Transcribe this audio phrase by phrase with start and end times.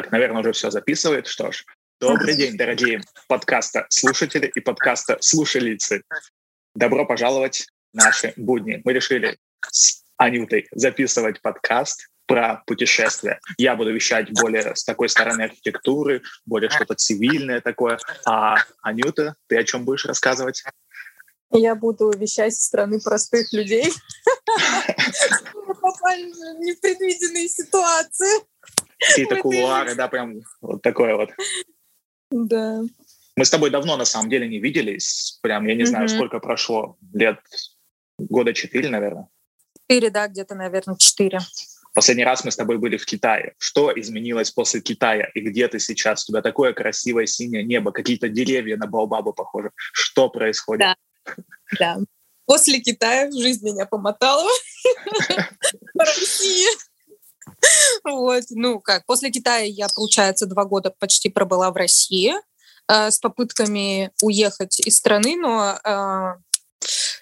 [0.00, 1.26] Так, наверное, уже все записывает.
[1.26, 1.66] Что ж,
[2.00, 6.04] добрый день, дорогие подкаста слушатели и подкаста слушательницы.
[6.74, 8.80] Добро пожаловать в наши будни.
[8.82, 9.36] Мы решили
[9.70, 13.40] с Анютой записывать подкаст про путешествия.
[13.58, 17.98] Я буду вещать более с такой стороны архитектуры, более что-то цивильное такое.
[18.24, 20.64] А Анюта, ты о чем будешь рассказывать?
[21.52, 23.92] Я буду вещать со стороны простых людей.
[26.00, 28.44] В непредвиденные ситуации.
[28.98, 31.30] Какие-то кулуары, да, прям вот такое вот.
[32.30, 32.82] Да.
[33.36, 35.38] Мы с тобой давно, на самом деле, не виделись.
[35.42, 36.96] Прям, я не знаю, сколько прошло.
[37.12, 37.38] Лет
[38.18, 39.28] года четыре, наверное.
[39.82, 41.40] Четыре, да, где-то, наверное, четыре.
[41.94, 43.54] Последний раз мы с тобой были в Китае.
[43.58, 45.28] Что изменилось после Китая?
[45.34, 46.24] И где ты сейчас?
[46.24, 49.70] У тебя такое красивое синее небо, какие-то деревья на Баобабу похожи.
[49.74, 50.80] Что происходит?
[50.80, 50.96] Да,
[51.78, 51.98] да.
[52.46, 54.48] После Китая жизнь меня помотала.
[56.04, 56.70] Россия.
[58.04, 62.34] Вот, ну как, после Китая я, получается, два года почти пробыла в России
[62.88, 66.34] э, с попытками уехать из страны, но э,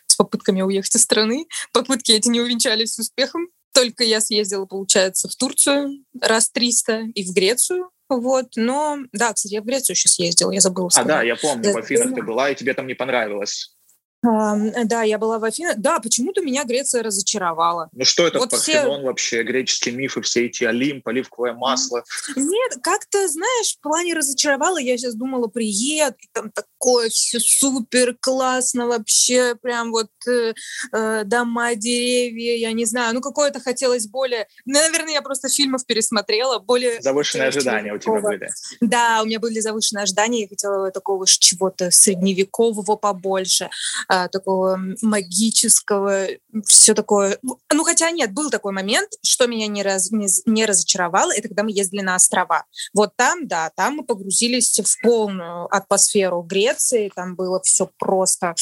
[0.07, 1.47] с попытками уехать из страны.
[1.73, 3.49] Попытки эти не увенчались успехом.
[3.73, 7.91] Только я съездила, получается, в Турцию раз 300 и в Грецию.
[8.09, 10.89] Вот, но да, кстати, я в Грецию сейчас ездила, я забыла.
[10.89, 11.11] Сказать.
[11.11, 13.77] А, да, я помню, в Афинах ты была, и тебе там не понравилось.
[14.23, 15.77] Да, я была в Афинах.
[15.79, 17.89] Да, почему-то меня Греция разочаровала.
[17.93, 19.07] Ну что это вот Парфенон все...
[19.07, 22.03] вообще, греческие мифы, все эти Олимп, оливковое масло?
[22.35, 28.87] Нет, как-то, знаешь, в плане разочаровала, я сейчас думала, приеду, там такое все супер классно
[28.87, 30.53] вообще, прям вот э,
[30.93, 34.49] э, дома, деревья, я не знаю, ну какое-то хотелось более...
[34.67, 37.01] Наверное, я просто фильмов пересмотрела, более...
[37.01, 38.49] Завышенные ожидания у тебя были.
[38.81, 43.71] Да, у меня были завышенные ожидания, я хотела такого чего-то средневекового побольше.
[44.11, 46.29] А, такого магического,
[46.65, 47.39] все такое.
[47.43, 51.63] Ну, хотя нет, был такой момент, что меня не, раз, не, не разочаровало, это когда
[51.63, 52.65] мы ездили на острова.
[52.95, 58.55] Вот там, да, там мы погрузились в полную атмосферу Греции, там было все просто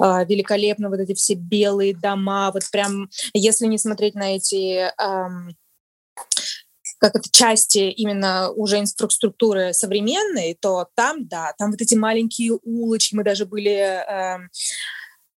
[0.00, 4.90] э, великолепно, вот эти все белые дома, вот прям, если не смотреть на эти...
[4.98, 5.28] Э,
[6.98, 13.14] как это части именно уже инфраструктуры современной, то там, да, там вот эти маленькие улочки,
[13.14, 14.38] мы даже были э,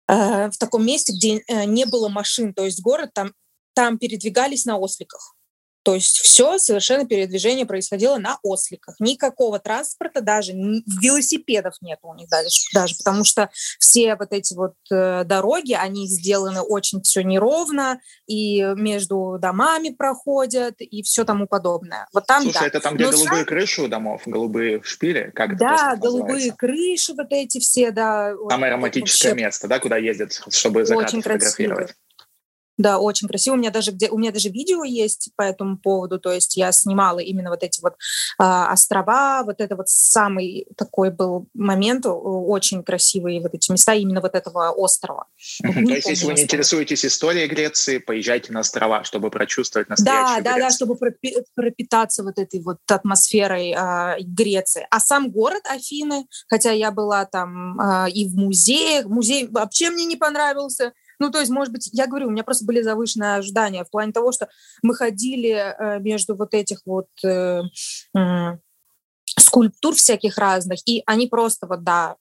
[0.09, 3.33] э, в таком месте, где э, не было машин, то есть город там,
[3.75, 5.35] там передвигались на осликах.
[5.83, 8.97] То есть все совершенно передвижение происходило на осликах.
[9.01, 14.75] Никакого транспорта, даже велосипедов нет у них даже, даже потому что все вот эти вот
[14.91, 22.07] э, дороги, они сделаны очень все неровно, и между домами проходят, и все тому подобное.
[22.13, 22.67] Вот там, Слушай, да.
[22.67, 23.47] это там, где Но голубые сам...
[23.47, 25.31] крыши у домов, голубые шпили?
[25.35, 28.35] Как да, голубые крыши вот эти все, да.
[28.51, 29.45] Самое романтическое вообще...
[29.45, 31.79] место, да, куда ездят, чтобы закат фотографировать.
[31.79, 32.08] Красиво.
[32.79, 33.55] Да, очень красиво.
[33.55, 36.21] У меня даже где, у меня даже видео есть по этому поводу.
[36.21, 37.95] То есть я снимала именно вот эти вот
[38.41, 39.43] э, острова.
[39.45, 44.71] Вот это вот самый такой был момент очень красивые вот эти места именно вот этого
[44.71, 45.27] острова.
[45.61, 50.53] То есть, если вы не интересуетесь историей Греции, поезжайте на острова, чтобы прочувствовать настоящую Да,
[50.53, 54.87] да, да, чтобы пропитаться вот этой вот атмосферой э, Греции.
[54.91, 60.05] А сам город Афины, хотя я была там э, и в музеях, музей вообще мне
[60.05, 60.93] не понравился.
[61.19, 64.13] Ну, то есть, может быть, я говорю, у меня просто были завышенные ожидания в плане
[64.13, 64.49] того, что
[64.83, 67.63] мы ходили э, между вот этих вот э,
[68.17, 68.59] э,
[69.39, 72.17] скульптур всяких разных, и они просто вот, да,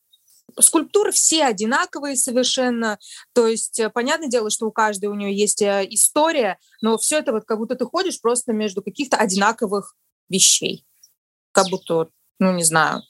[0.60, 2.98] скульптуры все одинаковые совершенно.
[3.34, 7.20] То есть, э, понятное дело, что у каждой у нее есть э, история, но все
[7.20, 9.96] это вот как будто ты ходишь просто между каких-то одинаковых
[10.30, 10.86] вещей.
[11.52, 12.10] Как будто,
[12.40, 13.02] ну, не знаю,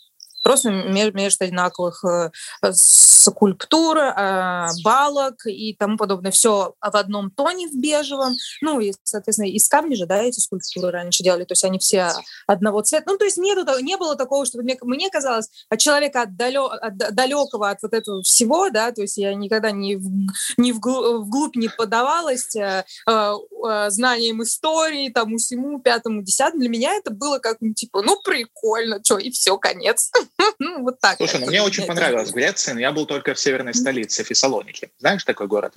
[0.48, 2.32] просто между одинаковых э,
[2.72, 6.32] скульптур, э, балок и тому подобное.
[6.32, 8.34] Все в одном тоне, в бежевом.
[8.62, 11.44] Ну, и, соответственно, из камня же, да, эти скульптуры раньше делали.
[11.44, 12.12] То есть они все
[12.48, 13.04] одного цвета.
[13.08, 17.70] Ну, то есть нету, не было такого, чтобы мне, мне казалось, от человека от, далекого
[17.70, 20.10] от вот этого всего, да, то есть я никогда не, в,
[20.58, 26.62] не вглубь, вглубь не подавалась э, э, э, знанием истории, тому всему, пятому, десятому.
[26.62, 30.12] Для меня это было как, ну, типа, ну, прикольно, что, и все, конец.
[30.60, 31.18] ну, вот так.
[31.18, 34.92] Слушай, ну мне очень понравилось Греция, но я был только в северной столице, Фессалоники.
[35.00, 35.74] Знаешь такой город?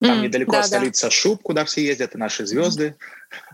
[0.00, 2.96] Там недалеко столица Шуб, куда все ездят, и наши звезды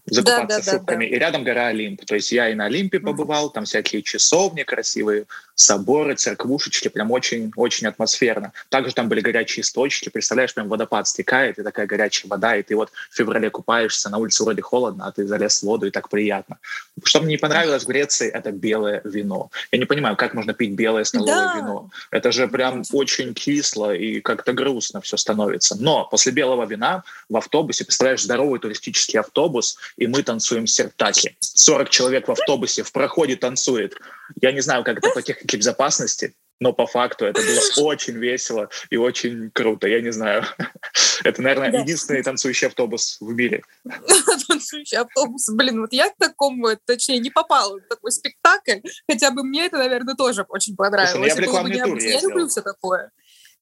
[0.06, 1.04] закупаться да, да, шубками.
[1.04, 1.16] Да, да.
[1.16, 2.04] И рядом гора Олимп.
[2.04, 7.86] То есть я и на Олимпе побывал, там всякие часовни красивые, соборы, церквушечки, прям очень-очень
[7.86, 8.52] атмосферно.
[8.68, 12.76] Также там были горячие источники, представляешь, прям водопад стекает, и такая горячая вода, и ты
[12.76, 16.10] вот в феврале купаешься, на улице вроде холодно, а ты залез в воду, и так
[16.10, 16.58] приятно.
[17.02, 19.50] Что мне не понравилось в Греции, это белое вино.
[19.72, 21.56] Я не понимаю, как можно пить белое столовое да.
[21.56, 21.90] вино.
[22.10, 25.76] Это же прям очень кисло и как-то грустно все становится.
[25.80, 31.36] Но после белого вина в автобусе, представляешь, здоровый туристический автобус, автобус, и мы танцуем сертаки.
[31.40, 33.94] 40 человек в автобусе в проходе танцует.
[34.40, 38.68] Я не знаю, как это по технике безопасности, но по факту это было очень весело
[38.90, 39.88] и очень круто.
[39.88, 40.44] Я не знаю.
[41.24, 41.78] Это, наверное, да.
[41.80, 43.62] единственный танцующий автобус в мире.
[44.48, 45.48] Танцующий автобус.
[45.50, 48.80] Блин, вот я к такому, точнее, не попала в такой спектакль.
[49.08, 51.10] Хотя бы мне это, наверное, тоже очень понравилось.
[51.10, 53.10] Слушай, ну я в рекламный тур Я люблю все такое.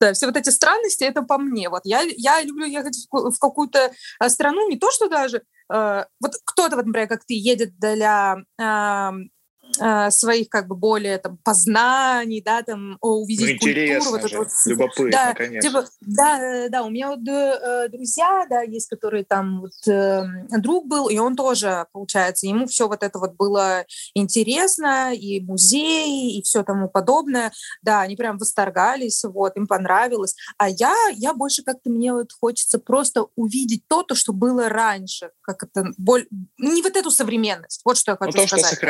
[0.04, 1.70] Да, все вот эти странности, это по мне.
[1.70, 5.44] Вот я, я люблю ехать в, какую-то а, страну, не то, что даже...
[5.72, 9.10] Э, вот кто-то, вот, например, как ты, едет для э, э,
[10.10, 14.10] своих как бы более там познаний, да, там увидеть ну, культуру.
[14.10, 14.48] Вот это вот.
[14.66, 15.68] любопытно, да, конечно.
[15.68, 20.24] Типа, да, да, у меня вот э, друзья, да, есть, которые там вот э,
[20.58, 23.84] друг был, и он тоже, получается, ему все вот это вот было
[24.14, 27.52] интересно, и музей, и все тому подобное.
[27.82, 30.34] Да, они прям восторгались, вот, им понравилось.
[30.58, 35.30] А я, я больше как-то мне вот хочется просто увидеть то, то, что было раньше,
[35.40, 36.26] как это, боль...
[36.58, 38.76] не вот эту современность, вот что я хочу ну, то, сказать.
[38.76, 38.86] Что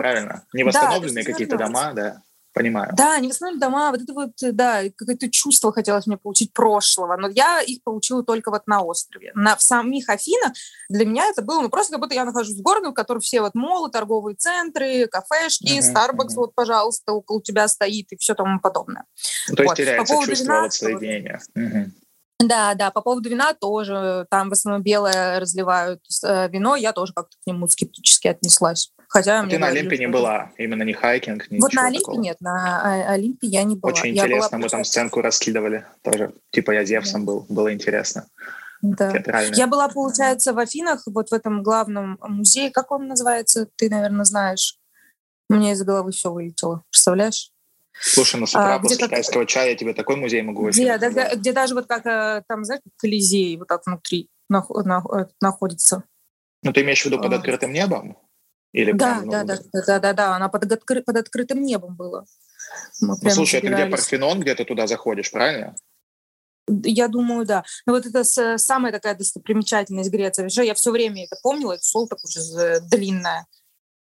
[0.00, 0.46] а правильно.
[0.52, 2.22] Не восстановленные да, какие-то дома, да.
[2.54, 2.92] Понимаю.
[2.96, 7.28] Да, не восстановленные дома, вот это вот, да, какое-то чувство хотелось мне получить прошлого, но
[7.28, 9.30] я их получила только вот на острове.
[9.34, 10.52] На, в самих Афинах
[10.88, 13.42] для меня это было, ну, просто как будто я нахожусь в городе, в котором все
[13.42, 16.36] вот молы, торговые центры, кафешки, uh-huh, Starbucks uh-huh.
[16.36, 19.04] вот, пожалуйста, около тебя стоит и все тому подобное.
[19.48, 19.76] Ну, то есть вот.
[19.76, 21.40] теряется По чувство 12, соединения.
[21.56, 21.84] Uh-huh.
[22.40, 27.12] Да, да, по поводу вина тоже, там в основном белое разливают э, вино, я тоже
[27.12, 28.92] как-то к нему скептически отнеслась.
[29.08, 32.20] Хотя а ты на Олимпе не была, именно не хайкинг, ни Вот на Олимпе такого.
[32.20, 33.92] нет, на Олимпе я не была.
[33.92, 37.32] Очень я интересно, была мы там сценку раскидывали тоже, типа я Зевсом да.
[37.32, 38.26] был, было интересно.
[38.82, 39.10] Да.
[39.54, 44.24] Я была, получается, в Афинах, вот в этом главном музее, как он называется, ты, наверное,
[44.24, 44.76] знаешь.
[45.50, 47.50] У меня из головы все вылетело, представляешь?
[48.00, 49.48] Слушай, ну с утра а, после китайского как...
[49.48, 52.64] чая я тебе такой музей могу Где, да, где, где даже вот как э, там,
[52.64, 56.04] знаешь, Колизей вот так внутри нах, нах, э, находится.
[56.62, 57.36] Ну, ты имеешь в виду под а.
[57.36, 58.16] открытым небом?
[58.72, 62.24] Или да, да, да, да, да, да, да, она под, откры, под открытым небом была.
[63.00, 65.74] Мы ну, слушай, это где Парфенон, где ты туда заходишь, правильно?
[66.68, 67.64] Я думаю, да.
[67.86, 68.24] Но вот это
[68.58, 70.64] самая такая достопримечательность Греции.
[70.64, 73.46] Я все время это помнила, это слово такое длинное.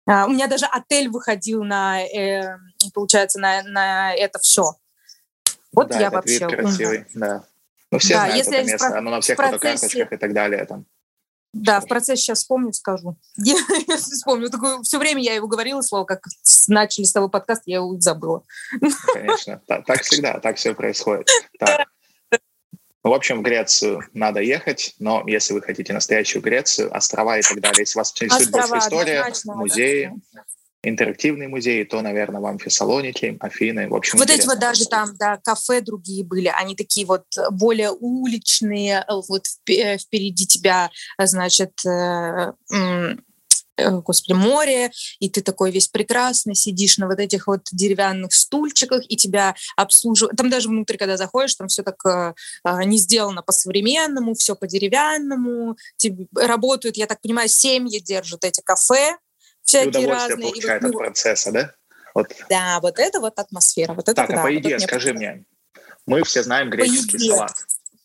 [0.06, 2.56] А, у меня даже отель выходил на, э,
[2.92, 4.72] получается, на, на это все.
[5.72, 6.46] Вот да, я вообще.
[6.46, 7.44] Вид красивый, да.
[7.92, 9.58] Ну, все да, знают если это место, оно на всех процессе...
[9.58, 10.64] фотокарточках и так далее.
[10.64, 10.86] Там.
[11.52, 13.16] Да, в процессе сейчас вспомню, скажу.
[13.36, 13.56] Я
[13.96, 14.50] вспомню.
[14.50, 16.22] Такое, все время я его говорила, слово, как
[16.68, 18.44] начали с того подкаста, я его забыла.
[19.12, 21.28] Конечно, так, так всегда, так все происходит.
[21.58, 21.88] Так.
[23.02, 27.42] Ну, в общем, в Грецию надо ехать, но если вы хотите настоящую Грецию, острова и
[27.42, 30.12] так далее, если вас интересует больше история, музеи,
[30.82, 34.18] интерактивные музеи, то, наверное, вам Фессалоники, Афины, в общем.
[34.18, 39.46] Вот эти вот даже там, да, кафе другие были, они такие вот более уличные, вот
[39.46, 42.52] впереди тебя, значит, э,
[43.80, 49.02] Э, господи, море, и ты такой весь прекрасный, сидишь на вот этих вот деревянных стульчиках,
[49.08, 50.36] и тебя обслуживают.
[50.36, 52.34] Там даже внутрь, когда заходишь, там все так э,
[52.64, 55.76] э не сделано по-современному, все по-деревянному.
[55.96, 59.16] Тебе работают, я так понимаю, семьи держат эти кафе
[59.70, 60.50] всякие разные.
[60.50, 61.74] получает и вот, от процесса, да?
[62.14, 62.32] Вот.
[62.48, 63.92] Да, вот это вот атмосфера.
[63.94, 65.44] Вот это, так, да, а по идее, вот скажи мне,
[66.06, 67.54] мы все знаем греческий салат.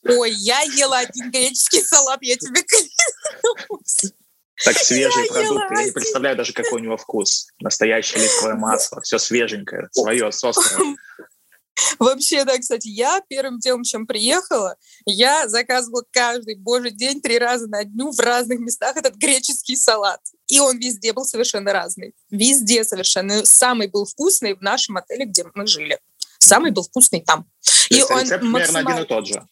[0.08, 4.14] Ой, я ела один греческий салат, я тебе клянусь.
[4.64, 5.72] Так свежий продукт.
[5.72, 7.48] Я не представляю даже, какой у него вкус.
[7.60, 9.02] Настоящее оливковое масло.
[9.02, 10.44] Все свеженькое, свое, с
[12.00, 17.68] Вообще, да, кстати, я первым делом, чем приехала, я заказывала каждый божий день три раза
[17.68, 20.22] на дню в разных местах этот греческий салат.
[20.48, 22.14] И он везде был совершенно разный.
[22.30, 23.46] Везде совершенно.
[23.46, 26.00] Самый был вкусный в нашем отеле, где мы жили.
[26.40, 27.46] Самый был вкусный там.
[27.90, 29.48] То и он рецепт примерно один и тот же.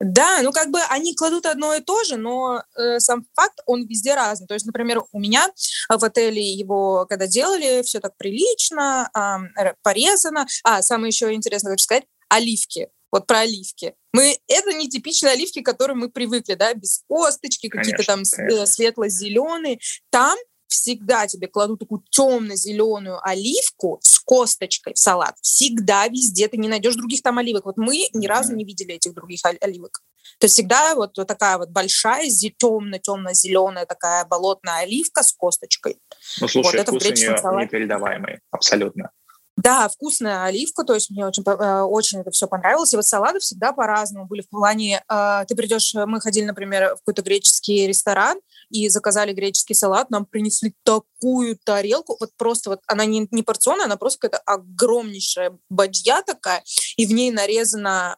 [0.00, 3.84] Да, ну как бы они кладут одно и то же, но э, сам факт, он
[3.84, 4.46] везде разный.
[4.46, 5.50] То есть, например, у меня
[5.88, 10.46] в отеле его, когда делали, все так прилично, э, порезано.
[10.62, 12.88] А, самое еще интересное, хочу сказать, оливки.
[13.10, 13.94] Вот про оливки.
[14.12, 18.66] Мы, это не типичные оливки, к которым мы привыкли, да, без косточки, какие-то там конечно.
[18.66, 19.78] светло-зеленые.
[20.10, 20.36] Там
[20.68, 25.36] всегда тебе кладут такую темно-зеленую оливку с косточкой в салат.
[25.40, 27.64] Всегда везде ты не найдешь других там оливок.
[27.64, 30.02] Вот мы ни разу не видели этих других оливок.
[30.38, 35.98] То есть всегда вот, такая вот большая, темно-темно-зеленая такая болотная оливка с косточкой.
[36.40, 39.10] Ну, слушай, вот, это вкус у нее непередаваемый, абсолютно.
[39.58, 42.92] Да, вкусная оливка, то есть мне очень, э, очень это все понравилось.
[42.92, 46.98] И вот салаты всегда по-разному были в плане, э, ты придешь, мы ходили, например, в
[46.98, 48.38] какой-то греческий ресторан,
[48.70, 53.86] и заказали греческий салат, нам принесли такую тарелку, вот просто вот она не, не порционная,
[53.86, 56.62] она просто какая-то огромнейшая бадья такая,
[56.96, 58.16] и в ней нарезано,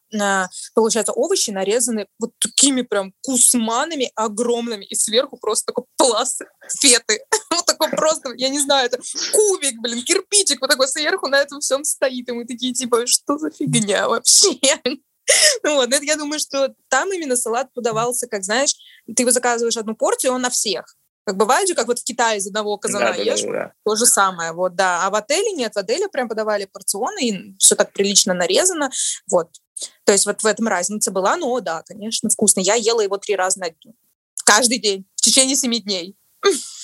[0.75, 7.21] получается, овощи нарезаны вот такими прям кусманами огромными, и сверху просто такой пласт феты.
[7.81, 8.99] Такой просто, я не знаю, это
[9.33, 13.39] кубик, блин, кирпичик вот такой сверху на этом всем стоит, и мы такие, типа, что
[13.39, 14.59] за фигня вообще?
[15.63, 18.75] Ну вот, это я думаю, что там именно салат подавался, как, знаешь,
[19.07, 20.97] ты его заказываешь одну порцию, он на всех.
[21.25, 23.73] Как бывает же, как вот в Китае из одного казана да, ешь, да, да, да.
[23.85, 25.07] то же самое, вот, да.
[25.07, 28.91] А в отеле нет, в отеле прям подавали порционы, и все так прилично нарезано,
[29.31, 29.51] вот.
[30.05, 32.61] То есть вот в этом разница была, но да, конечно, вкусно.
[32.61, 33.95] Я ела его три раза на день.
[34.45, 36.17] Каждый день, в течение семи дней.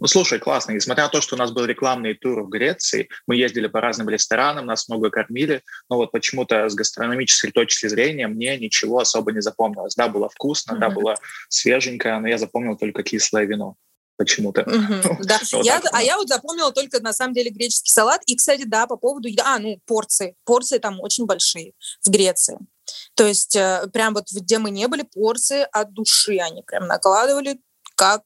[0.00, 0.72] Ну, слушай, классно.
[0.72, 4.08] Несмотря на то, что у нас был рекламный тур в Греции, мы ездили по разным
[4.08, 9.40] ресторанам, нас много кормили, но вот почему-то с гастрономической точки зрения мне ничего особо не
[9.40, 9.94] запомнилось.
[9.94, 10.78] Да, было вкусно, mm-hmm.
[10.78, 11.16] да, было
[11.48, 13.76] свеженькое, но я запомнил только кислое вино
[14.16, 14.62] почему-то.
[14.62, 15.38] Mm-hmm, да.
[15.62, 18.20] я, а я вот запомнила только, на самом деле, греческий салат.
[18.26, 19.28] И, кстати, да, по поводу...
[19.44, 20.34] А, ну, порции.
[20.44, 21.72] Порции там очень большие
[22.04, 22.58] в Греции.
[23.14, 27.60] То есть э, прям вот где мы не были, порции от души они прям накладывали
[27.94, 28.22] как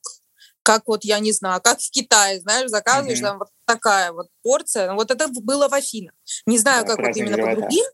[0.62, 3.22] как вот, я не знаю, как в Китае, знаешь, заказываешь, mm-hmm.
[3.22, 4.92] там вот такая вот порция.
[4.94, 6.14] Вот это было в Афинах.
[6.46, 7.84] Не знаю, да, как вот именно по другим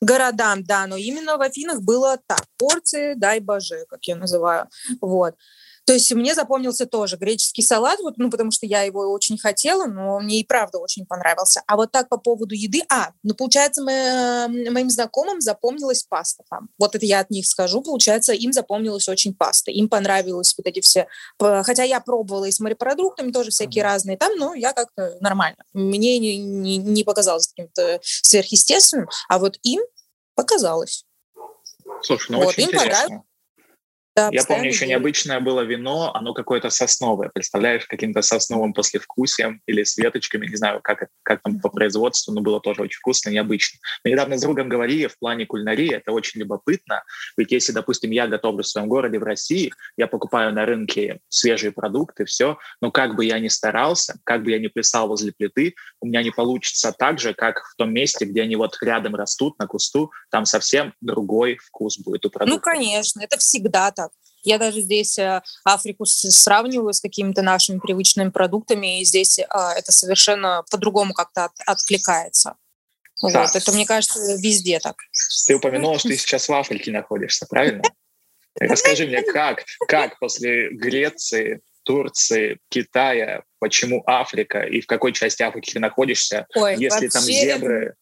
[0.00, 2.44] городам, да, но именно в Афинах было так.
[2.58, 4.68] Порции, дай боже, как я называю.
[5.00, 5.34] Вот.
[5.86, 9.86] То есть мне запомнился тоже греческий салат, вот, ну, потому что я его очень хотела,
[9.86, 11.62] но мне и правда очень понравился.
[11.66, 16.68] А вот так по поводу еды, а, ну, получается, мы, моим знакомым запомнилась паста там.
[16.78, 19.70] Вот это я от них скажу, получается, им запомнилась очень паста.
[19.70, 21.06] Им понравилось вот эти все,
[21.38, 23.86] хотя я пробовала и с морепродуктами тоже всякие mm-hmm.
[23.86, 25.64] разные там, но я как-то нормально.
[25.74, 29.80] Мне не, не, не показалось каким-то сверхъестественным, а вот им
[30.34, 31.04] показалось.
[32.02, 33.24] Слушай, ну вот, очень им интересно.
[34.16, 39.82] Да, Я помню, еще необычное было вино, оно какое-то сосновое, представляешь, каким-то сосновым послевкусием или
[39.82, 43.80] с веточками, не знаю, как, как там по производству, но было тоже очень вкусно, необычно.
[44.04, 47.02] Мы недавно с другом говорили в плане кулинарии, это очень любопытно,
[47.36, 51.72] ведь если, допустим, я готовлю в своем городе, в России, я покупаю на рынке свежие
[51.72, 55.74] продукты, все, но как бы я ни старался, как бы я ни плясал возле плиты,
[56.00, 59.58] у меня не получится так же, как в том месте, где они вот рядом растут,
[59.58, 62.54] на кусту, там совсем другой вкус будет у продукта.
[62.54, 64.03] Ну, конечно, это всегда так.
[64.44, 69.90] Я даже здесь э, Африку сравниваю с какими-то нашими привычными продуктами, и здесь а, это
[69.90, 72.56] совершенно по-другому как-то от, откликается.
[73.22, 73.42] Да.
[73.42, 74.96] Вот, это, мне кажется, везде так.
[75.46, 77.82] Ты упомянула, что ты сейчас в Африке находишься, правильно?
[78.60, 85.72] Расскажи мне, как, как после Греции, Турции, Китая, почему Африка и в какой части Африки
[85.72, 87.94] ты находишься, Ой, если там зебры?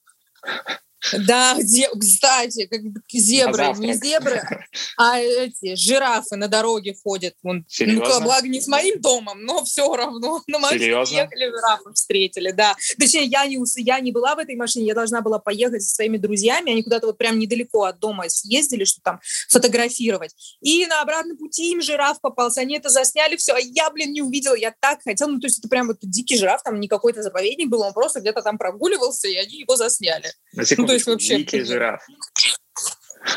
[1.12, 1.56] Да,
[1.98, 2.80] кстати, как
[3.10, 4.42] зебры, не зебры,
[4.96, 7.34] а эти жирафы на дороге ходят.
[7.42, 11.14] Вон, ну, благо не с моим домом, но все равно на машине Серьезно?
[11.14, 12.76] ехали, жирафы встретили, да.
[12.98, 16.18] Точнее, я не, я не была в этой машине, я должна была поехать со своими
[16.18, 20.34] друзьями, они куда-то вот прям недалеко от дома съездили, что там фотографировать.
[20.60, 24.22] И на обратном пути им жираф попался, они это засняли, все, а я, блин, не
[24.22, 27.22] увидела, я так хотела, ну, то есть это прям вот дикий жираф, там не какой-то
[27.22, 30.32] заповедник был, он просто где-то там прогуливался, и они его засняли.
[30.52, 31.36] На секунду, то есть вообще...
[31.38, 32.02] Дикий жираф.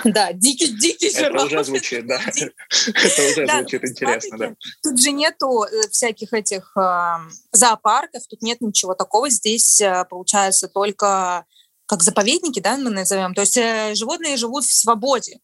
[0.03, 1.35] Да, дикий, дикий жираф.
[1.35, 2.19] Это уже звучит, да.
[2.88, 4.55] Это уже звучит интересно, да.
[4.83, 6.75] Тут же нету э, всяких этих
[7.51, 9.29] зоопарков, тут нет ничего такого.
[9.29, 11.45] Здесь, э, получается, только
[11.85, 13.33] как заповедники, да, мы назовем.
[13.33, 15.39] То есть э, животные живут в свободе.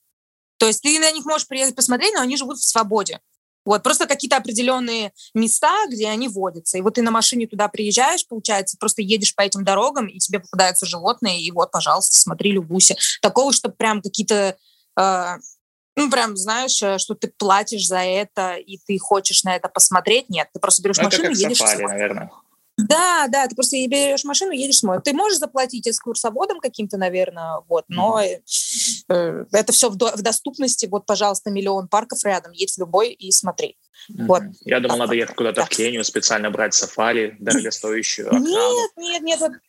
[0.58, 3.20] То есть ты на них можешь приехать посмотреть, но они живут в свободе.
[3.66, 6.78] Вот, просто какие-то определенные места, где они водятся.
[6.78, 10.40] И вот ты на машине туда приезжаешь, получается, просто едешь по этим дорогам, и тебе
[10.40, 12.96] попадаются животные, и вот, пожалуйста, смотри, любуйся.
[13.22, 14.58] Такого, что прям какие-то
[15.00, 15.38] э,
[15.96, 20.30] ну, прям, знаешь, э, что ты платишь за это, и ты хочешь на это посмотреть.
[20.30, 21.58] Нет, ты просто берешь ну, машину и едешь.
[21.58, 22.32] Сафари, наверное.
[22.88, 25.00] Да, да, ты просто берешь машину, едешь моря.
[25.00, 29.48] Ты можешь заплатить экскурсоводом каким-то, наверное, вот, но mm-hmm.
[29.52, 30.86] это все в, до, в доступности.
[30.86, 33.78] Вот, пожалуйста, миллион парков рядом, едь в любой и смотри.
[34.10, 34.26] Mm-hmm.
[34.26, 34.44] Вот.
[34.66, 35.66] Я думал, надо ехать куда-то да.
[35.66, 39.62] в Кению, специально брать сафари, дорогостоящую Нет, нет, нет, М-м,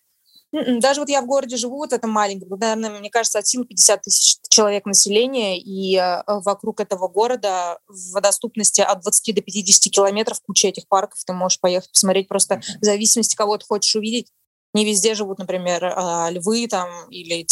[0.52, 4.02] даже вот я в городе живу, вот это маленькое, наверное, мне кажется, от силы 50
[4.02, 10.40] тысяч человек населения, и э, вокруг этого города в доступности от 20 до 50 километров
[10.46, 14.28] куча этих парков, ты можешь поехать посмотреть просто в зависимости, кого ты хочешь увидеть.
[14.74, 17.46] Не везде живут, например, э, львы там или,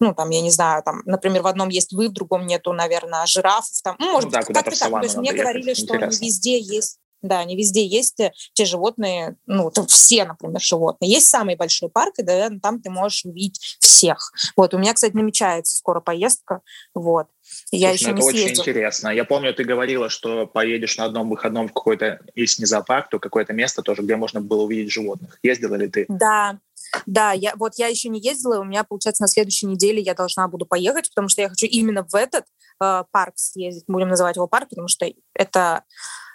[0.00, 3.26] ну, там, я не знаю, там, например, в одном есть львы, в другом нету, наверное,
[3.26, 3.80] жирафов.
[3.82, 4.90] Там, ну, может ну, да, быть, как-то так.
[4.90, 9.36] То есть мне говорили, что не везде есть да, не везде есть э, те животные,
[9.46, 11.10] ну, все, например, животные.
[11.10, 14.32] Есть самый большой парк, и, да, там ты можешь увидеть всех.
[14.56, 16.60] Вот, у меня, кстати, намечается скоро поездка,
[16.94, 17.26] вот.
[17.72, 19.08] Я Слушай, еще ну, это не очень интересно.
[19.08, 23.18] Я помню, ты говорила, что поедешь на одном выходном в какой-то, если не зоопарк, то
[23.18, 25.38] какое-то место тоже, где можно было увидеть животных.
[25.42, 26.06] Ездила ли ты?
[26.08, 26.58] Да,
[27.06, 30.48] да, я, вот я еще не ездила, у меня, получается, на следующей неделе я должна
[30.48, 32.44] буду поехать, потому что я хочу именно в этот
[32.82, 35.84] э, парк съездить, будем называть его парк, потому что это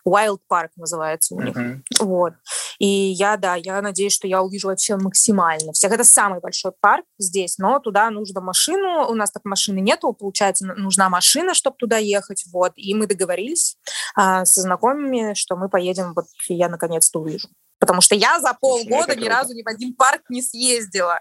[0.07, 1.55] Wild Park называется у них.
[1.55, 1.81] Uh-huh.
[1.99, 2.33] Вот.
[2.79, 5.91] И я, да, я надеюсь, что я увижу вообще максимально всех.
[5.91, 9.09] Это самый большой парк здесь, но туда нужно машину.
[9.09, 12.45] У нас так машины нету, получается, нужна машина, чтобы туда ехать.
[12.51, 12.73] Вот.
[12.75, 13.77] И мы договорились
[14.15, 17.49] а, со знакомыми, что мы поедем, вот я наконец-то увижу.
[17.79, 21.19] Потому что я за полгода ни разу ни в один парк не съездила.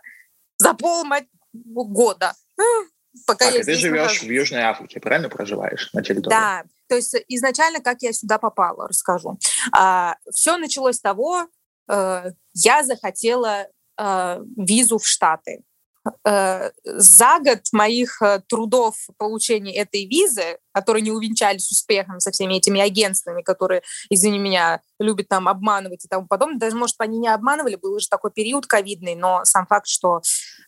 [0.59, 2.35] За полгода
[3.27, 4.23] пока так, я ты живешь нахожусь.
[4.23, 6.35] в Южной Африке, правильно проживаешь на территории?
[6.35, 9.39] Да, то есть изначально, как я сюда попала, расскажу.
[9.73, 11.47] А, все началось с того,
[11.89, 13.67] э, я захотела
[13.99, 15.63] э, визу в Штаты.
[16.25, 22.55] Э, за год моих э, трудов получения этой визы, которые не увенчались успехом со всеми
[22.55, 27.29] этими агентствами, которые, извини меня, любят там обманывать и тому подобное, даже, может, они не
[27.29, 30.21] обманывали, был уже такой период ковидный, но сам факт, что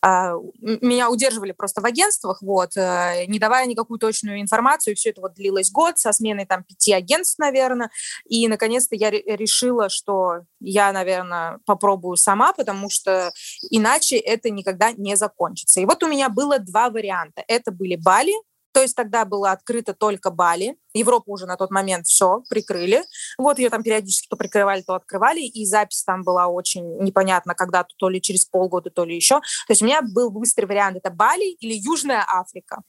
[0.03, 5.09] э, меня удерживали просто в агентствах, вот, э, не давая никакую точную информацию, и все
[5.09, 7.89] это вот длилось год со сменой там пяти агентств, наверное,
[8.25, 13.31] и, наконец-то, я решила, что я, наверное, попробую сама, потому что
[13.69, 15.79] иначе это никогда не закончится.
[15.81, 17.43] И вот у меня было два варианта.
[17.47, 18.33] Это были Бали,
[18.77, 20.77] то есть тогда было открыто только Бали.
[20.93, 23.01] Европу уже на тот момент все прикрыли.
[23.39, 25.39] Вот ее там периодически то прикрывали, то открывали.
[25.39, 29.39] И запись там была очень непонятно, когда то, то ли через полгода, то ли еще.
[29.39, 30.97] То есть у меня был быстрый вариант.
[30.97, 32.83] Это Бали или Южная Африка.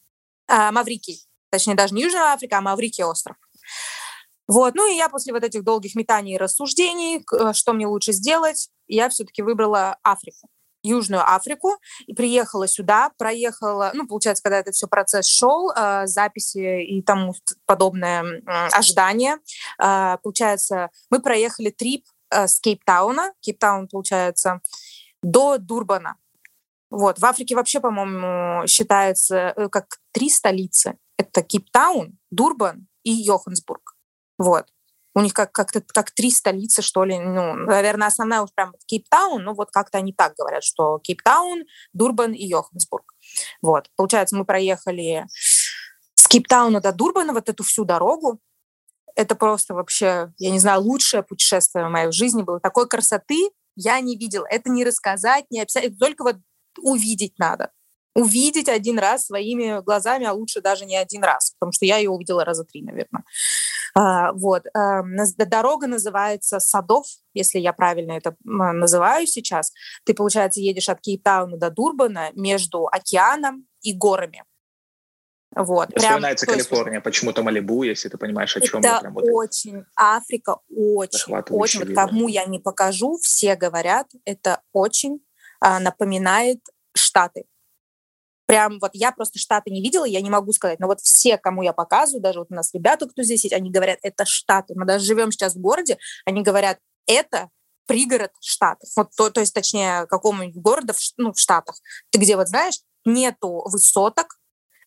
[0.46, 1.26] А, Маврикий.
[1.50, 3.38] Точнее, даже не Южная Африка, а Маврикий остров.
[4.46, 4.74] Вот.
[4.74, 8.68] Ну и я после вот этих долгих метаний и рассуждений, э, что мне лучше сделать,
[8.88, 10.50] я все-таки выбрала Африку.
[10.88, 11.76] Южную Африку
[12.06, 17.34] и приехала сюда, проехала, ну, получается, когда это все процесс шел, э, записи и тому
[17.66, 19.36] подобное э, ожидание,
[19.82, 24.60] э, получается, мы проехали трип э, с Кейптауна, Кейптаун, получается,
[25.22, 26.16] до Дурбана.
[26.90, 30.96] Вот, в Африке вообще, по-моему, считается э, как три столицы.
[31.18, 33.96] Это Кейптаун, Дурбан и Йоханнесбург.
[34.38, 34.66] Вот.
[35.18, 37.18] У них как, как, как три столицы, что ли.
[37.18, 42.34] Ну, наверное, основная уж прям Кейптаун, но вот как-то они так говорят, что Кейптаун, Дурбан
[42.34, 43.14] и Йоханнесбург.
[43.60, 43.90] Вот.
[43.96, 45.26] Получается, мы проехали
[46.14, 48.38] с Кейптауна до Дурбана вот эту всю дорогу.
[49.16, 52.60] Это просто вообще, я не знаю, лучшее путешествие в моей жизни было.
[52.60, 54.46] Такой красоты я не видела.
[54.48, 56.36] Это не рассказать, не описать, только вот
[56.80, 57.72] увидеть надо
[58.18, 62.10] увидеть один раз своими глазами, а лучше даже не один раз, потому что я ее
[62.10, 63.22] увидела раза три, наверное.
[63.94, 64.64] А, вот.
[64.74, 65.02] А,
[65.36, 69.72] дорога называется Садов, если я правильно это называю сейчас.
[70.04, 74.44] Ты, получается, едешь от Кейптауна до Дурбана между океаном и горами.
[75.54, 75.88] Вот.
[75.96, 78.98] Вспоминается Прям, Калифорния, есть, почему-то Малибу, если ты понимаешь, о чем это.
[78.98, 85.20] Это очень, Африка очень, очень, вот кому я не покажу, все говорят, это очень
[85.60, 86.60] а, напоминает
[86.94, 87.44] Штаты
[88.48, 91.62] прям вот я просто Штаты не видела, я не могу сказать, но вот все, кому
[91.62, 94.72] я показываю, даже вот у нас ребята, кто здесь есть, они говорят, это Штаты.
[94.74, 97.50] Мы даже живем сейчас в городе, они говорят, это
[97.86, 98.88] пригород Штатов.
[98.96, 101.76] Вот то, то есть, точнее, какому-нибудь города ну, в Штатах.
[102.10, 104.38] Ты где вот знаешь, нету высоток,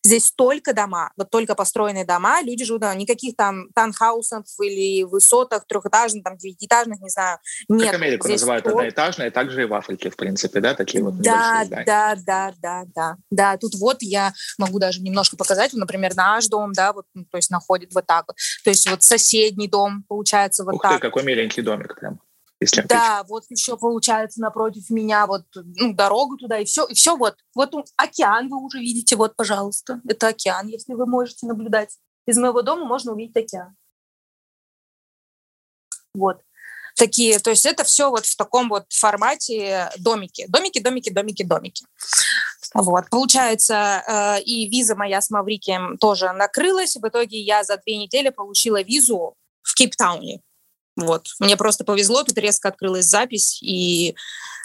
[0.04, 5.64] Здесь только дома, вот только построенные дома, люди живут, да, никаких там танхаусов или высоток
[5.66, 7.38] трехэтажных, там девятиэтажных, не знаю,
[7.68, 7.92] нет.
[7.92, 8.78] Как Америку Здесь называют только...
[8.78, 13.16] одноэтажные, также и в Африке, в принципе, да, такие вот да, Да, да, да, да,
[13.30, 13.56] да.
[13.58, 17.50] Тут вот я могу даже немножко показать, например, наш дом, да, вот, ну, то есть
[17.50, 18.36] находит вот так вот.
[18.64, 20.94] То есть вот соседний дом, получается, вот Ух так.
[20.94, 22.18] Ты, какой миленький домик прям
[22.62, 27.16] если Да, вот еще получается напротив меня вот ну, дорогу туда и все, и все
[27.16, 27.36] вот.
[27.54, 31.98] Вот океан вы уже видите, вот, пожалуйста, это океан, если вы можете наблюдать.
[32.26, 33.74] Из моего дома можно увидеть океан.
[36.14, 36.40] Вот.
[36.96, 40.46] Такие, то есть это все вот в таком вот формате домики.
[40.48, 41.84] Домики, домики, домики, домики.
[42.74, 46.96] Вот, получается, э, и виза моя с Маврикием тоже накрылась.
[46.96, 50.40] В итоге я за две недели получила визу в Кейптауне.
[50.96, 51.28] Вот.
[51.38, 54.14] Мне просто повезло, тут резко открылась запись, и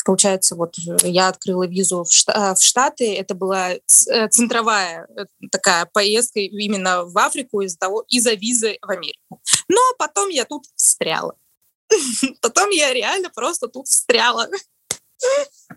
[0.05, 6.39] получается, вот я открыла визу в, э, Штаты, это была э, центровая э, такая поездка
[6.39, 9.41] именно в Африку из-за того, из-за визы в Америку.
[9.67, 11.35] Но потом я тут встряла.
[12.41, 14.49] Потом я реально просто тут встряла.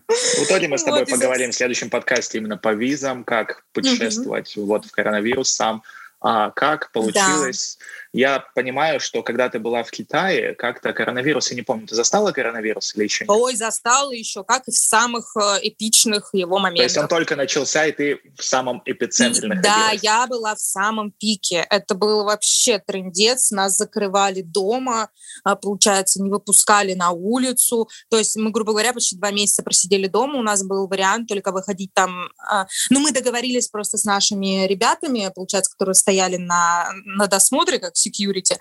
[0.07, 4.55] В итоге мы с тобой вот, поговорим в следующем подкасте именно по визам, как путешествовать
[4.55, 5.83] вот в коронавирус сам,
[6.23, 7.77] А как получилось?
[7.79, 7.85] Да.
[8.13, 12.31] Я понимаю, что когда ты была в Китае, как-то коронавирус, я не помню, ты застала
[12.31, 13.31] коронавирус или еще нет?
[13.31, 16.81] Ой, застала еще, как и в самых э, эпичных его моментах.
[16.81, 19.77] То есть он только начался, и ты в самом эпицентре находилась?
[19.77, 21.65] Да, я была в самом пике.
[21.69, 23.49] Это был вообще трендец.
[23.49, 25.09] Нас закрывали дома,
[25.43, 27.89] а, получается, не выпускали на улицу.
[28.09, 30.37] То есть мы, грубо говоря, почти два месяца просидели дома.
[30.37, 32.29] У нас был вариант только выходить там...
[32.47, 37.93] А, ну, мы договорились просто с нашими ребятами, получается, которые стояли на, на досмотре, как
[37.93, 38.57] security,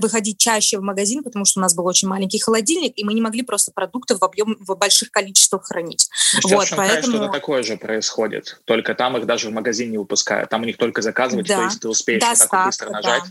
[0.00, 3.20] выходить чаще в магазин, потому что у нас был очень маленький холодильник, и мы не
[3.20, 6.08] могли просто продукты в объем в больших количествах хранить.
[6.12, 10.50] Сейчас вот, поэтому что-то такое же происходит, только там их даже в магазин не выпускают,
[10.50, 11.56] там у них только заказывать, да.
[11.56, 13.22] то есть ты успеешь Доставка, так быстро нажать.
[13.24, 13.30] Да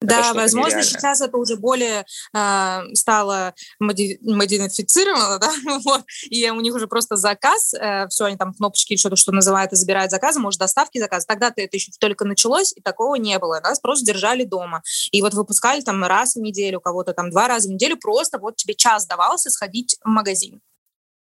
[0.00, 0.84] да, возможно, нереально.
[0.84, 5.50] сейчас это уже более э, стало моди- модифицировано, да,
[5.84, 9.72] вот, и у них уже просто заказ, э, все, они там кнопочки что-то, что называют,
[9.72, 11.26] и забирают заказы, может, доставки заказ.
[11.26, 13.60] Тогда-то это еще только началось, и такого не было.
[13.60, 14.82] Нас просто держали дома.
[15.10, 18.54] И вот выпускали там раз в неделю, кого-то там два раза в неделю, просто вот
[18.56, 20.60] тебе час давался сходить в магазин.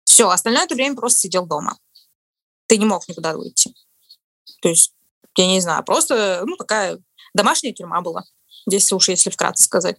[0.04, 1.76] Все, остальное это время просто сидел дома.
[2.66, 3.74] Ты не мог никуда выйти.
[4.62, 4.94] То есть,
[5.36, 7.00] я не знаю, просто, ну, такая
[7.34, 8.24] домашняя тюрьма была
[8.72, 9.96] если уж если вкратце сказать.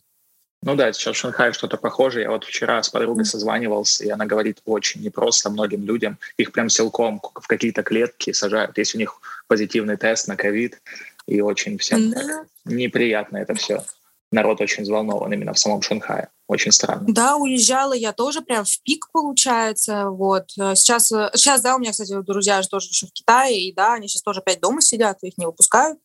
[0.63, 2.23] Ну да, сейчас в Шанхае что-то похожее.
[2.23, 6.19] Я вот вчера с подругой созванивался, и она говорит, очень непросто многим людям.
[6.38, 10.79] Их прям силком в какие-то клетки сажают, если у них позитивный тест на ковид.
[11.25, 12.45] И очень всем да.
[12.65, 13.84] неприятно это все.
[14.31, 16.29] Народ очень взволнован именно в самом Шанхае.
[16.47, 17.05] Очень странно.
[17.07, 20.10] Да, уезжала я тоже прям в пик, получается.
[20.10, 20.51] Вот.
[20.51, 24.07] Сейчас, сейчас да, у меня, кстати, друзья же тоже еще в Китае, и да, они
[24.07, 25.97] сейчас тоже опять дома сидят, их не выпускают.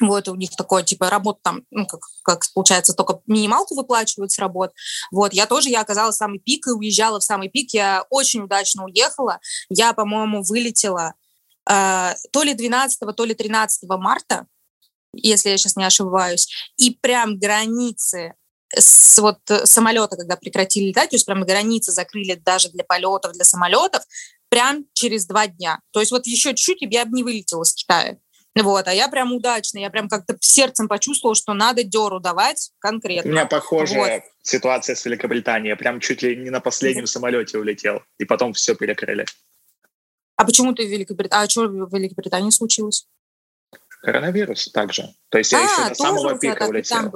[0.00, 4.38] Вот, у них такое, типа, работа там, ну, как, как получается, только минималку выплачивают с
[4.38, 4.72] работ.
[5.12, 7.72] Вот, я тоже, я оказалась в самый пик и уезжала в самый пик.
[7.74, 9.38] Я очень удачно уехала.
[9.68, 11.14] Я, по-моему, вылетела
[11.70, 14.46] э, то ли 12, то ли 13 марта,
[15.12, 16.48] если я сейчас не ошибаюсь.
[16.76, 18.34] И прям границы
[18.76, 23.44] с вот самолета, когда прекратили летать, то есть прям границы закрыли даже для полетов, для
[23.44, 24.02] самолетов,
[24.48, 25.80] прям через два дня.
[25.92, 28.16] То есть вот еще чуть-чуть, я бы не вылетела с Китая.
[28.56, 33.28] Вот, а я прям удачно, я прям как-то сердцем почувствовала, что надо деру давать конкретно.
[33.28, 34.22] У меня похожая вот.
[34.42, 35.70] ситуация с Великобританией.
[35.70, 39.26] Я прям чуть ли не на последнем самолете улетел, и потом все перекрыли.
[40.36, 41.44] А почему ты в Великобритании?
[41.44, 43.06] А что в Великобритании случилось?
[44.02, 45.14] Коронавирус также.
[45.30, 47.12] То есть я а, еще до самого пика улетел.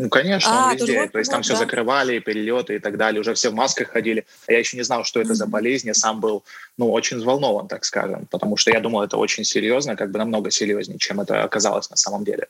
[0.00, 1.06] Ну, конечно, а, везде.
[1.08, 1.58] То есть там все да.
[1.58, 3.20] закрывали, перелеты и так далее.
[3.20, 4.24] Уже все в масках ходили.
[4.46, 5.88] А я еще не знал, что это за болезнь.
[5.88, 6.42] Я сам был,
[6.78, 8.26] ну, очень взволнован, так скажем.
[8.30, 11.96] Потому что я думал, это очень серьезно, как бы намного серьезнее, чем это оказалось на
[11.96, 12.48] самом деле.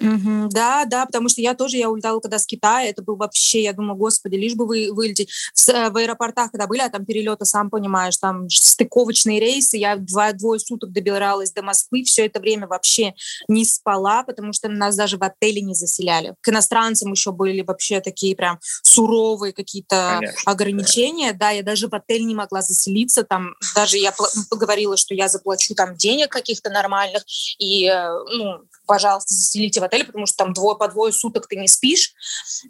[0.00, 3.62] Угу, да, да, потому что я тоже, я улетала когда с Китая, это был вообще,
[3.62, 5.30] я думаю, господи, лишь бы вы вылететь.
[5.54, 10.32] В, в аэропортах, когда были, а там перелеты, сам понимаешь, там стыковочные рейсы, я два,
[10.32, 13.14] двое суток добиралась до Москвы, все это время вообще
[13.48, 16.34] не спала, потому что нас даже в отеле не заселяли.
[16.40, 21.38] К иностранцам еще были вообще такие прям суровые какие-то ограничения, да.
[21.38, 24.14] да, я даже в отель не могла заселиться, там даже я
[24.48, 27.24] поговорила, что я заплачу там денег каких-то нормальных,
[27.58, 31.54] и, э, ну, пожалуйста, заселите в отеле, потому что там двое по двое суток ты
[31.54, 32.12] не спишь.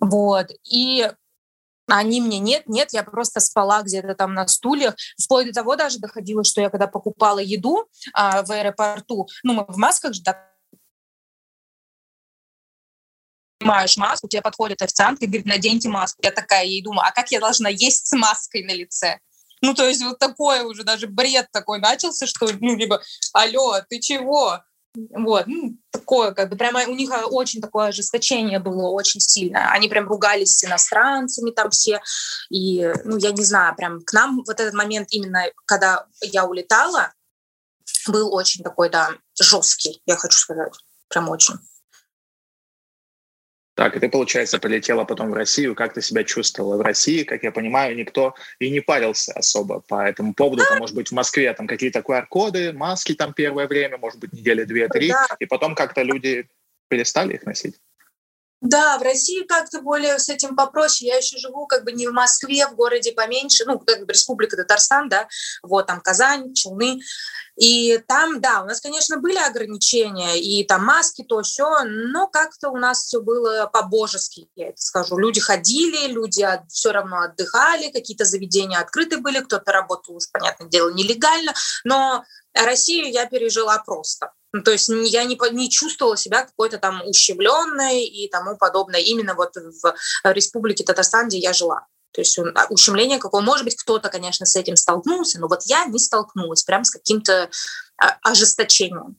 [0.02, 0.48] Вот.
[0.70, 1.10] И
[1.86, 4.94] они мне нет, нет, я просто спала где-то там на стульях.
[5.18, 9.64] Вплоть до того даже доходило, что я когда покупала еду а, в аэропорту, ну, мы
[9.66, 10.46] в масках же, да,
[13.62, 16.20] снимаешь маску, тебе подходит официант и говорит, наденьте маску.
[16.22, 19.20] Я такая ей думаю, а как я должна есть с маской на лице?
[19.62, 23.00] Ну, то есть вот такое уже даже бред такой начался, что, ну, либо,
[23.32, 24.60] алло, ты чего?
[24.94, 29.70] Вот, ну, такое, как бы, прямо у них очень такое ожесточение было очень сильно.
[29.70, 32.00] Они прям ругались с иностранцами там все.
[32.50, 37.12] И, ну, я не знаю, прям к нам вот этот момент именно, когда я улетала,
[38.08, 40.72] был очень такой, да, жесткий, я хочу сказать.
[41.08, 41.54] Прям очень.
[43.80, 45.74] Так, и ты, получается, полетела потом в Россию.
[45.74, 47.22] Как ты себя чувствовала в России?
[47.22, 50.62] Как я понимаю, никто и не парился особо по этому поводу.
[50.68, 54.64] Там, может быть, в Москве там какие-то QR-коды, маски там первое время, может быть, недели
[54.64, 55.28] две-три, да.
[55.38, 56.46] и потом как-то люди
[56.88, 57.76] перестали их носить.
[58.60, 61.08] Да, в России как-то более с этим попроще.
[61.08, 64.56] Я еще живу как бы не в Москве, в городе поменьше, ну, как бы Республика
[64.56, 65.28] Татарстан, да,
[65.62, 67.00] вот там Казань, Челны.
[67.56, 72.70] И там, да, у нас, конечно, были ограничения, и там маски, то все, но как-то
[72.70, 75.18] у нас все было по-божески, я это скажу.
[75.18, 80.90] Люди ходили, люди все равно отдыхали, какие-то заведения открыты были, кто-то работал, уж, понятное дело,
[80.90, 81.52] нелегально,
[81.84, 84.32] но Россию я пережила просто.
[84.52, 89.34] Ну, то есть я не, не чувствовала себя какой-то там ущемленной и тому подобное именно
[89.34, 91.86] вот в республике Татарстан, где я жила.
[92.12, 95.84] То есть а, ущемление какого, может быть, кто-то, конечно, с этим столкнулся, но вот я
[95.84, 97.48] не столкнулась прям с каким-то
[97.96, 99.16] а, ожесточением.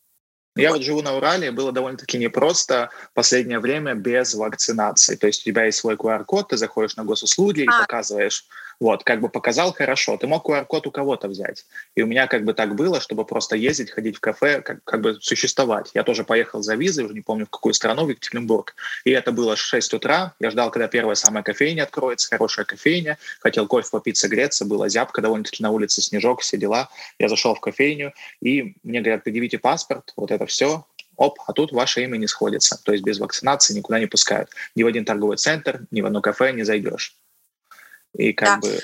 [0.57, 5.15] Я вот живу на Урале, было довольно-таки непросто последнее время без вакцинации.
[5.15, 7.63] То есть у тебя есть свой QR-код, ты заходишь на госуслуги а.
[7.63, 8.45] и показываешь
[8.81, 10.17] вот, как бы показал хорошо.
[10.17, 11.65] Ты мог QR-код у кого-то взять.
[11.95, 15.01] И у меня как бы так было, чтобы просто ездить, ходить в кафе, как, как
[15.01, 15.91] бы существовать.
[15.93, 18.73] Я тоже поехал за визой, уже не помню в какую страну, в Екатеринбург.
[19.05, 20.33] И это было 6 утра.
[20.39, 23.19] Я ждал, когда первая самая кофейня откроется, хорошая кофейня.
[23.39, 24.65] Хотел кофе попить, согреться.
[24.65, 26.89] Была зябка довольно-таки на улице, снежок, все дела.
[27.19, 30.85] Я зашел в кофейню, и мне говорят, предъявите паспорт, вот это все
[31.17, 32.81] оп, а тут ваше имя не сходится.
[32.83, 34.49] То есть без вакцинации никуда не пускают.
[34.73, 37.15] Ни в один торговый центр, ни в одно кафе не зайдешь.
[38.13, 38.67] И как да.
[38.67, 38.81] бы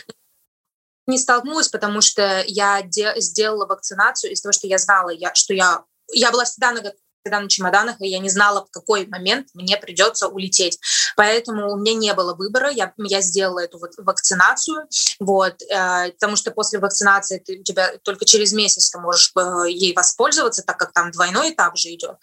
[1.08, 5.54] не столкнулась, потому что я де- сделала вакцинацию из того, что я знала, я, что
[5.54, 6.82] я, я была всегда на,
[7.24, 10.80] всегда на чемоданах, и я не знала, в какой момент мне придется улететь.
[11.16, 14.88] Поэтому у меня не было выбора, я, я сделала эту вот вакцинацию,
[15.20, 19.70] вот, э, потому что после вакцинации ты, у тебя только через месяц ты можешь э,
[19.70, 22.18] ей воспользоваться, так как там двойной этап же идет,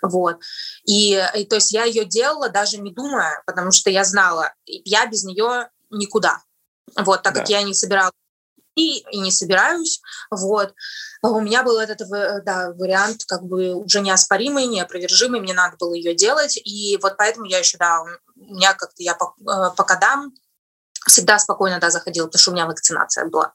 [0.00, 0.38] вот.
[0.84, 5.06] И, и то есть я ее делала даже не думая, потому что я знала, я
[5.06, 6.40] без нее никуда.
[6.96, 7.40] Вот, так да.
[7.40, 8.12] как я не собиралась
[8.74, 10.74] и, и не собираюсь, вот.
[11.20, 12.08] У меня был этот
[12.44, 17.46] да, вариант как бы уже неоспоримый, неопровержимый, мне надо было ее делать, и вот поэтому
[17.46, 18.02] я еще, да,
[18.36, 20.32] у меня как-то я по, э, по кодам
[21.06, 23.52] всегда спокойно, да, заходила, потому что у меня вакцинация была.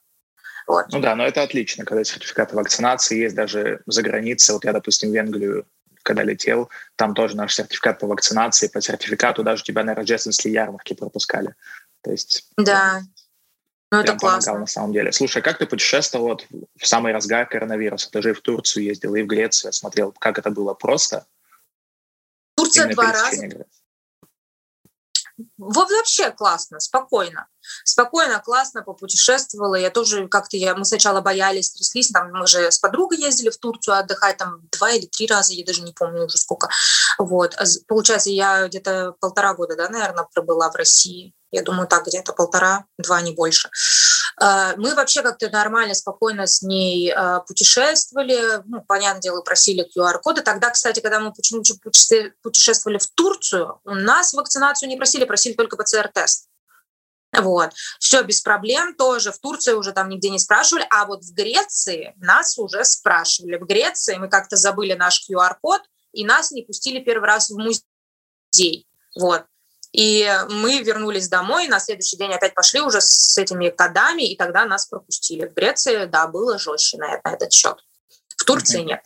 [0.66, 0.86] Вот.
[0.90, 4.54] Ну да, но это отлично, когда сертификаты вакцинации есть даже за границей.
[4.54, 5.66] Вот я, допустим, в Венгрию
[6.04, 10.92] когда летел, там тоже наш сертификат по вакцинации, по сертификату даже тебя на рождественские ярмарки
[10.92, 11.54] пропускали.
[12.02, 12.50] То есть...
[12.58, 13.00] Да,
[13.96, 14.52] ну, это классно.
[14.52, 15.12] Помогал, на самом деле.
[15.12, 16.46] Слушай, как ты путешествовал вот
[16.78, 18.10] в самый разгар коронавируса?
[18.10, 19.72] Ты же и в Турцию ездил, и в Грецию.
[19.72, 21.26] смотрел, как это было просто.
[22.56, 23.66] Турция два раза.
[25.58, 27.48] Вообще классно, спокойно.
[27.82, 29.74] Спокойно, классно попутешествовала.
[29.74, 32.10] Я тоже как-то, я, мы сначала боялись, тряслись.
[32.10, 35.64] Там, мы же с подругой ездили в Турцию отдыхать, там два или три раза, я
[35.64, 36.68] даже не помню уже сколько.
[37.18, 37.54] Вот.
[37.56, 41.34] А получается, я где-то полтора года, да, наверное, пробыла в России.
[41.54, 43.70] Я думаю, так, где-то полтора, два, не больше.
[44.40, 48.60] А, мы вообще как-то нормально, спокойно с ней а, путешествовали.
[48.66, 50.42] Ну, понятное дело, просили QR-коды.
[50.42, 51.74] Тогда, кстати, когда мы почему-то
[52.42, 56.48] путешествовали в Турцию, у нас вакцинацию не просили, просили только ПЦР-тест.
[57.36, 57.70] Вот.
[58.00, 59.30] Все без проблем тоже.
[59.30, 63.58] В Турции уже там нигде не спрашивали, а вот в Греции нас уже спрашивали.
[63.58, 68.88] В Греции мы как-то забыли наш QR-код, и нас не пустили первый раз в музей.
[69.16, 69.44] Вот.
[69.94, 74.66] И мы вернулись домой, на следующий день опять пошли уже с этими кодами, и тогда
[74.66, 75.46] нас пропустили.
[75.46, 77.76] В Греции, да, было жестче на, на этот счет.
[78.36, 79.02] В Турции нет.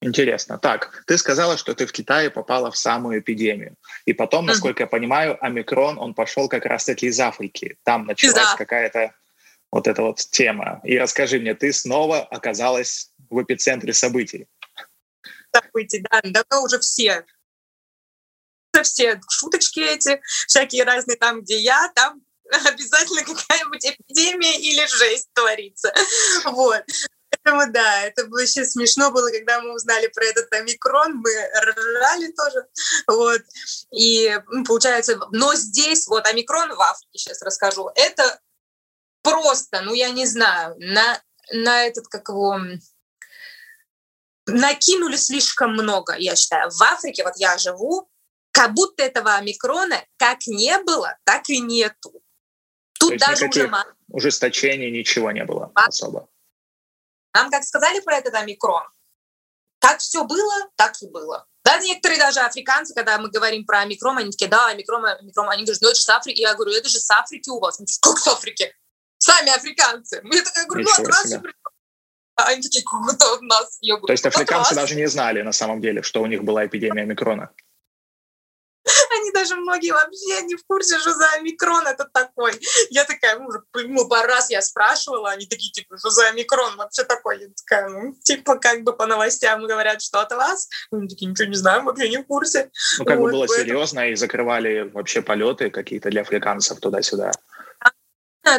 [0.00, 0.58] Интересно.
[0.58, 3.76] Так, ты сказала, что ты в Китае попала в самую эпидемию.
[4.04, 4.86] И потом, насколько mm-hmm.
[4.86, 7.78] я понимаю, омикрон, он пошел как раз-таки из Африки.
[7.84, 8.56] Там началась да.
[8.56, 9.14] какая-то
[9.70, 10.80] вот эта вот тема.
[10.82, 14.48] И расскажи мне, ты снова оказалась в эпицентре событий.
[15.54, 16.20] Событий, да.
[16.24, 17.24] Да уже все
[18.82, 22.22] все шуточки эти, всякие разные там, где я, там
[22.64, 25.92] обязательно какая-нибудь эпидемия или жесть творится.
[26.44, 26.82] Вот.
[27.30, 31.30] Поэтому да, это было вообще смешно было, когда мы узнали про этот омикрон, мы
[31.64, 32.66] ржали тоже,
[33.06, 33.40] вот,
[33.90, 38.38] и получается, но здесь вот омикрон в Африке, сейчас расскажу, это
[39.22, 41.20] просто, ну я не знаю, на,
[41.52, 42.58] на этот, как его,
[44.46, 46.70] накинули слишком много, я считаю.
[46.70, 48.08] В Африке, вот я живу,
[48.52, 52.22] как будто этого омикрона как не было, так и нету.
[52.98, 53.70] Тут даже уже...
[54.08, 55.86] ужесточений ничего не было а?
[55.86, 56.28] особо.
[57.34, 58.84] Нам как сказали про этот омикрон,
[59.80, 61.46] как все было, так и было.
[61.64, 65.64] Да, некоторые даже африканцы, когда мы говорим про омикрон, они такие, да, омикрон, омикрон, они
[65.64, 66.40] говорят, ну это же с Африки.
[66.40, 67.80] Я говорю, это же с Африки у вас.
[67.80, 68.74] Они как с Африки?
[69.18, 70.20] Сами африканцы.
[70.24, 71.34] Я такая говорю, ну от нас
[72.34, 73.78] а они такие, кто от нас?
[73.80, 76.66] Я говорю, То есть африканцы даже не знали на самом деле, что у них была
[76.66, 77.50] эпидемия омикрона?
[79.20, 82.52] Они даже многие вообще не в курсе, что за омикрон это такой.
[82.90, 83.38] Я такая,
[83.74, 87.40] ну, по раз я спрашивала, они такие, типа, что за омикрон вообще такой?
[87.40, 90.68] Я такая, ну, типа, как бы по новостям говорят, что от вас.
[90.90, 92.70] Они такие, ничего не знаем, вообще не в курсе.
[92.98, 93.68] Ну, как вот, бы было поэтому...
[93.68, 97.32] серьезно, и закрывали вообще полеты какие-то для африканцев туда-сюда.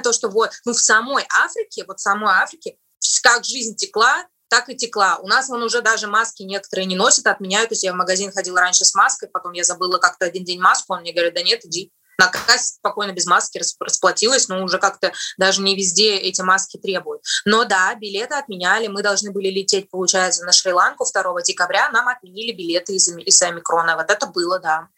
[0.04, 2.78] То, что вот, ну, в самой Африке, вот в самой Африке,
[3.22, 5.18] как жизнь текла, так и текла.
[5.18, 7.70] У нас он уже даже маски некоторые не носят, отменяют.
[7.70, 10.62] То есть я в магазин ходила раньше с маской, потом я забыла как-то один день
[10.62, 11.92] маску, он мне говорит, да нет, иди.
[12.20, 17.24] На кассе спокойно без маски расплатилась, но уже как-то даже не везде эти маски требуют.
[17.46, 22.52] Но да, билеты отменяли, мы должны были лететь, получается, на Шри-Ланку 2 декабря, нам отменили
[22.52, 23.96] билеты из-за из омикрона.
[23.96, 24.90] Вот это было, да.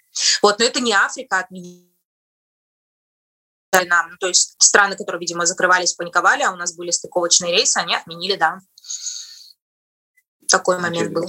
[0.42, 1.90] Вот, но это не Африка отменили
[3.88, 4.10] нам.
[4.12, 7.96] Ну, то есть страны, которые, видимо, закрывались, паниковали, а у нас были стыковочные рейсы, они
[7.96, 8.60] отменили, да.
[10.58, 11.28] Такой момент был.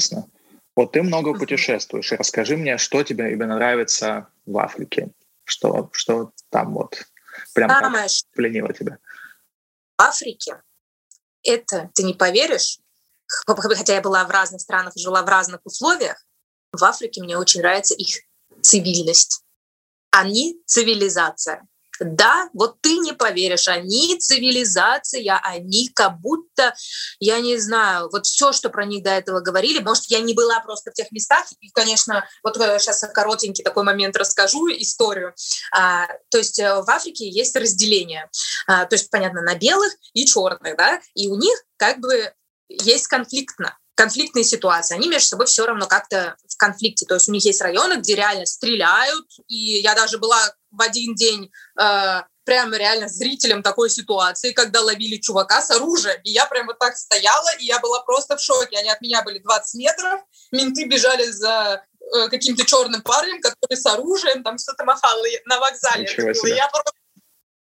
[0.76, 2.12] Вот ты много путешествуешь.
[2.12, 5.10] Расскажи мне, что тебе именно нравится в Африке?
[5.44, 7.06] Что, что там вот
[7.54, 8.98] прям Самое, так пленило тебя?
[9.98, 10.60] В Африке
[11.42, 12.78] это, ты не поверишь,
[13.46, 16.24] хотя я была в разных странах, жила в разных условиях,
[16.72, 18.18] в Африке мне очень нравится их
[18.60, 19.42] цивильность.
[20.10, 21.66] Они цивилизация.
[22.00, 26.74] Да, вот ты не поверишь, они цивилизация, они как будто,
[27.18, 30.60] я не знаю, вот все, что про них до этого говорили, может, я не была
[30.60, 35.34] просто в тех местах, и, конечно, вот сейчас коротенький такой момент расскажу историю.
[35.72, 38.28] А, то есть э, в Африке есть разделение,
[38.66, 42.32] а, то есть, понятно, на белых и черных, да, и у них как бы
[42.68, 47.06] есть конфликтно конфликтные ситуации, они между собой все равно как-то в конфликте.
[47.06, 50.38] То есть у них есть районы, где реально стреляют, и я даже была
[50.76, 56.20] в один день э, прямо реально зрителем такой ситуации, когда ловили чувака с оружием.
[56.22, 58.78] И я прямо вот так стояла, и я была просто в шоке.
[58.78, 60.20] Они от меня были 20 метров,
[60.52, 66.06] менты бежали за э, каким-то черным парнем, который с оружием там что-то махал на вокзале.
[66.56, 66.92] Я просто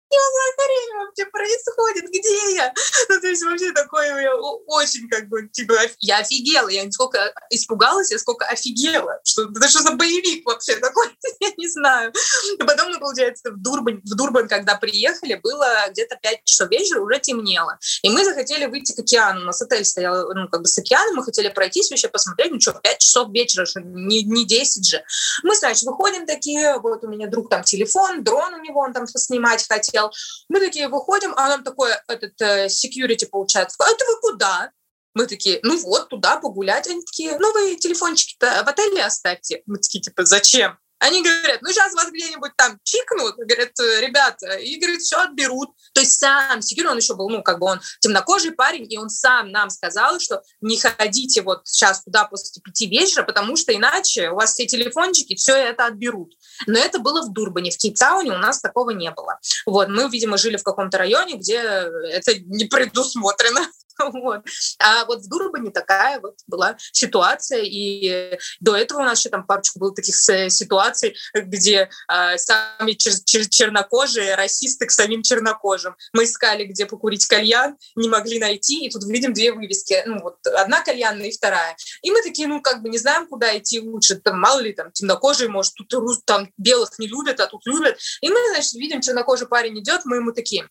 [0.09, 2.09] что за хрень вообще происходит?
[2.09, 2.73] Где я?
[3.09, 4.29] Ну, то есть вообще такое
[4.67, 6.69] очень как бы, типа, я офигела.
[6.69, 9.19] Я не сколько испугалась, я сколько офигела.
[9.23, 11.07] Что, это что за боевик вообще такой?
[11.39, 12.13] я не знаю.
[12.59, 17.01] И потом мы, получается, в Дурбан, в Дурбан, когда приехали, было где-то 5 часов вечера,
[17.01, 17.77] уже темнело.
[18.03, 19.41] И мы захотели выйти к океану.
[19.41, 22.59] У нас отель стоял, ну, как бы с океаном, мы хотели пройтись вообще, посмотреть, ну
[22.59, 25.03] что, 5 часов вечера, что не, не 10 же.
[25.43, 29.07] Мы, значит, выходим такие, вот у меня друг там телефон, дрон у него, он там
[29.07, 30.11] снимать хотел, хотел.
[30.49, 33.77] Мы такие выходим, а нам такой этот э, security получается.
[33.79, 34.71] А это вы куда?
[35.13, 36.87] Мы такие, ну вот, туда погулять.
[36.87, 39.63] Они такие, ну вы телефончики-то в отеле оставьте.
[39.65, 40.77] Мы такие, типа, зачем?
[40.99, 45.69] Они говорят, ну сейчас вас где-нибудь там чикнут, говорят, «Э, ребята, и, говорят, все отберут.
[45.93, 49.09] То есть сам Секир, он еще был, ну, как бы он темнокожий парень, и он
[49.09, 54.29] сам нам сказал, что не ходите вот сейчас туда после пяти вечера, потому что иначе
[54.29, 56.33] у вас все телефончики, все это отберут.
[56.67, 59.39] Но это было в Дурбане, в Кейптауне у нас такого не было.
[59.65, 63.61] Вот, мы, видимо, жили в каком-то районе, где это не предусмотрено.
[64.13, 64.45] Вот.
[64.79, 69.45] А вот в Дурбане такая вот была ситуация, и до этого у нас еще там
[69.45, 75.95] парочку было таких ситуаций, где э, сами чер- чер- чернокожие расисты к самим чернокожим.
[76.13, 80.37] Мы искали, где покурить кальян, не могли найти, и тут видим две вывески, ну вот
[80.47, 81.75] одна кальянная и вторая.
[82.01, 84.91] И мы такие, ну как бы не знаем, куда идти лучше, там мало ли там
[84.91, 87.97] темнокожие, может тут там белых не любят, а тут любят.
[88.21, 90.69] И мы, значит, видим, чернокожий парень идет, мы ему такие,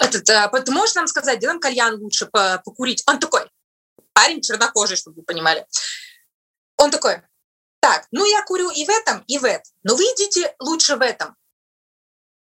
[0.00, 3.02] этот, э, ты можешь нам сказать, где нам кальян лучше покурить?
[3.06, 3.48] Он такой,
[4.12, 5.66] парень чернокожий, чтобы вы понимали.
[6.76, 7.22] Он такой,
[7.80, 9.72] так, ну я курю и в этом, и в этом.
[9.82, 11.36] Но вы идите лучше в этом.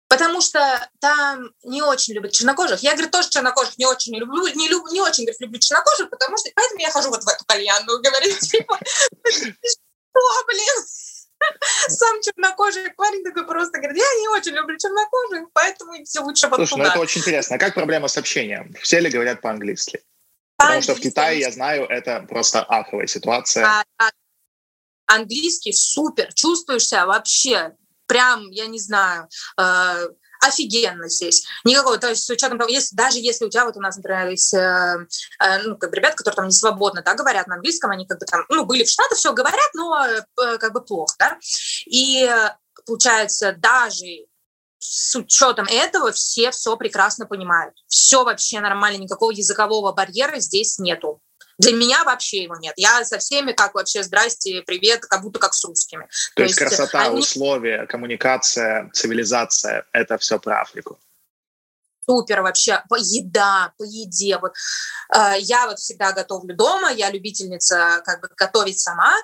[0.09, 2.81] Потому что там не очень любят чернокожих.
[2.81, 4.47] Я, говорю, тоже чернокожих не очень люблю.
[4.55, 7.44] Не, люб, не очень, говорит, люблю чернокожих, потому что поэтому я хожу вот в эту
[7.44, 8.79] кальянную, говорит, типа,
[9.23, 10.85] что, блин?
[11.88, 16.56] Сам чернокожий парень такой просто говорит, я не очень люблю чернокожих, поэтому все лучше вот
[16.56, 16.84] Слушай, туда.
[16.84, 17.56] ну это очень интересно.
[17.56, 18.74] А как проблема с общением?
[18.82, 20.02] Все ли говорят по-английски?
[20.56, 23.64] Потому что в Китае, я знаю, это просто аховая ситуация.
[23.64, 24.11] А, а,
[25.06, 27.72] английский супер, чувствуешь себя вообще
[28.06, 30.08] прям, я не знаю, э,
[30.40, 31.46] офигенно здесь.
[31.64, 34.29] Никакого, то есть с учетом того, если, даже если у тебя, вот у нас, например,
[34.29, 35.07] есть э,
[35.40, 38.18] э, ну, как бы ребята, которые там не свободно да, говорят на английском, они как
[38.18, 41.38] бы там, ну, были в Штатах, все говорят, но э, как бы плохо, да,
[41.87, 42.31] и
[42.87, 44.27] получается, даже
[44.79, 47.74] с учетом этого все все прекрасно понимают.
[47.87, 51.20] Все вообще нормально, никакого языкового барьера здесь нету.
[51.59, 52.75] Для меня вообще его нет.
[52.77, 56.03] Я со всеми как вообще здрасте, привет, как будто как с русскими.
[56.03, 57.18] То, То есть, есть красота, они...
[57.18, 60.99] условия, коммуникация, цивилизация— это все про Африку
[62.09, 64.38] супер вообще, по еда, по еде.
[64.38, 64.53] Вот,
[65.14, 69.14] э, я вот всегда готовлю дома, я любительница как бы готовить сама,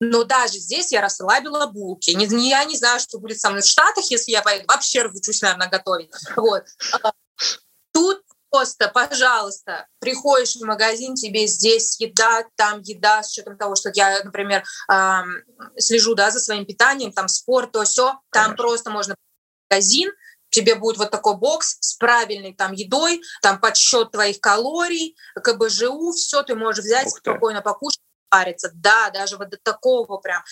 [0.00, 2.10] но даже здесь я расслабила булки.
[2.10, 4.66] Не, не, я не знаю, что будет со мной в Штатах, если я поеду.
[4.68, 6.10] Вообще разучусь, наверное, готовить.
[6.36, 6.64] Вот.
[7.02, 7.12] А,
[7.92, 8.22] тут
[8.56, 14.22] просто, пожалуйста, приходишь в магазин, тебе здесь еда, там еда, с учетом того, что я,
[14.24, 15.42] например, эм,
[15.76, 18.56] слежу да, за своим питанием, там спорт, то все, там Конечно.
[18.56, 19.14] просто можно
[19.70, 20.10] магазин,
[20.48, 26.42] тебе будет вот такой бокс с правильной там едой, там подсчет твоих калорий, КБЖУ, все
[26.42, 28.70] ты можешь взять, спокойно покушать, париться.
[28.74, 30.42] Да, даже вот до такого прям.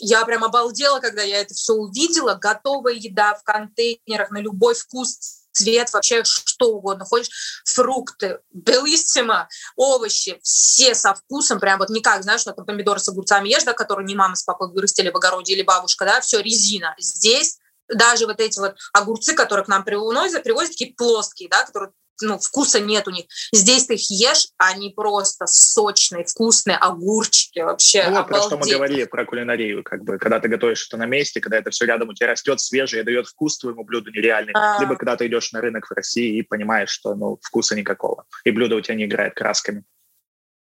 [0.00, 2.34] Я прям обалдела, когда я это все увидела.
[2.34, 7.04] Готовая еда в контейнерах на любой вкус, цвет, вообще что угодно.
[7.04, 13.08] Хочешь фрукты, белиссимо, овощи, все со вкусом, прям вот не как, знаешь, что помидоры с
[13.08, 16.40] огурцами ешь, да, которые не мама с папой вырастили в огороде или бабушка, да, все
[16.40, 16.94] резина.
[16.98, 21.92] Здесь даже вот эти вот огурцы, которые к нам привозят, привозят такие плоские, да, которые
[22.20, 23.26] ну, вкуса нет у них.
[23.52, 28.04] Здесь ты их ешь, они просто сочные, вкусные, огурчики вообще.
[28.08, 31.06] Ну вот про что мы говорили, про кулинарию, как бы, когда ты готовишь это на
[31.06, 34.52] месте, когда это все рядом у тебя растет свежее, дает вкус твоему блюду нереальный.
[34.54, 34.78] А...
[34.80, 38.50] Либо когда ты идешь на рынок в России и понимаешь, что ну, вкуса никакого, и
[38.50, 39.84] блюдо у тебя не играет красками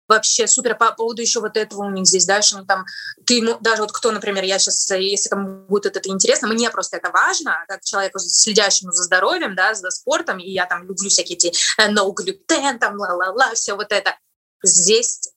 [0.09, 0.77] вообще супер.
[0.77, 2.85] По поводу еще вот этого у них здесь дальше, ну, там,
[3.27, 6.97] ты, ну, даже вот кто, например, я сейчас, если кому будет это интересно, мне просто
[6.97, 11.37] это важно, как человеку, следящему за здоровьем, да, за спортом, и я там люблю всякие
[11.37, 14.17] эти э, no gluten, там, ла-ла-ла, все вот это.
[14.63, 15.29] Здесь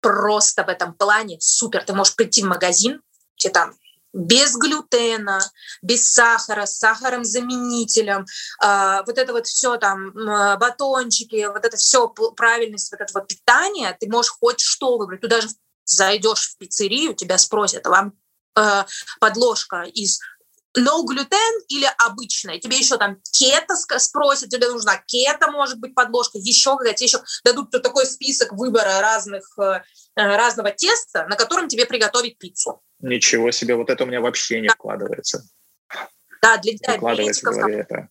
[0.00, 1.84] просто в этом плане супер.
[1.84, 3.00] Ты можешь прийти в магазин,
[3.36, 3.74] тебе там
[4.12, 5.40] без глютена,
[5.82, 8.26] без сахара, с сахаром заменителем,
[8.62, 13.96] э, вот это вот все там, э, батончики, вот это все правильность вот этого питания,
[13.98, 15.20] ты можешь хоть что выбрать.
[15.20, 15.48] Ты даже
[15.84, 18.12] зайдешь в пиццерию, тебя спросят, вам
[18.58, 18.84] э,
[19.20, 20.20] подложка из
[20.76, 22.58] no глютен или обычная.
[22.58, 27.70] Тебе еще там кето спросят, тебе нужна кето, может быть, подложка, еще какая-то, еще дадут
[27.70, 29.82] такой список выбора разных, э,
[30.14, 32.82] разного теста, на котором тебе приготовить пиццу.
[33.02, 35.44] Ничего себе, вот это у меня вообще не вкладывается.
[36.40, 37.56] Да, для диабетиков.
[37.56, 37.70] Там...
[37.70, 38.08] Это.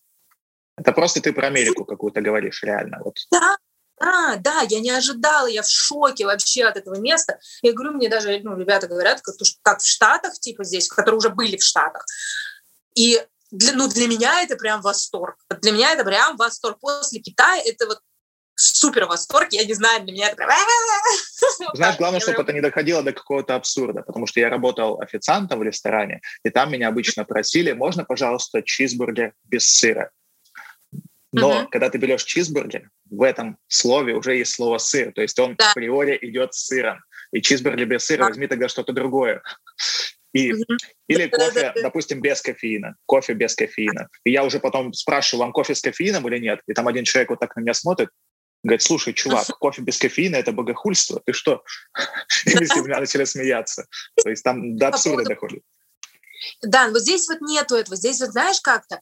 [0.77, 2.99] это просто ты про Америку какую-то говоришь, реально.
[3.03, 3.17] Вот.
[3.31, 3.57] Да,
[3.99, 7.39] да, да, я не ожидала, я в шоке вообще от этого места.
[7.61, 11.29] Я говорю, мне даже ну, ребята говорят, как, как в Штатах, типа здесь, которые уже
[11.29, 12.05] были в Штатах.
[12.95, 13.21] И
[13.51, 15.35] для, ну, для меня это прям восторг.
[15.61, 16.79] Для меня это прям восторг.
[16.79, 17.99] После Китая это вот
[18.62, 20.49] супер восторг, я не знаю, для меня это прям...
[21.74, 25.64] Знаешь, главное, чтобы это не доходило до какого-то абсурда, потому что я работал официантом в
[25.64, 30.12] ресторане, и там меня обычно просили, можно, пожалуйста, чизбургер без сыра.
[31.34, 31.68] Но mm-hmm.
[31.72, 35.72] когда ты берешь чизбургер, в этом слове уже есть слово сыр, то есть он да.
[35.72, 36.99] априори идет с сыром.
[37.32, 38.30] И чизбургер без сыра, да.
[38.30, 39.41] возьми тогда что-то другое.
[40.34, 40.78] И, mm-hmm.
[41.07, 42.95] Или кофе, допустим, без кофеина.
[43.05, 44.07] Кофе без кофеина.
[44.24, 46.62] И я уже потом спрашиваю, вам кофе с кофеином или нет?
[46.68, 48.09] И там один человек вот так на меня смотрит,
[48.64, 51.64] Говорит, слушай, чувак, кофе без кофеина– это богохульство, ты что?
[52.45, 53.88] И ним начали смеяться.
[54.22, 55.64] То есть там до абсурда доходит.
[56.62, 57.95] Да, вот здесь вот нету этого.
[57.95, 59.01] Здесь вот знаешь как-то,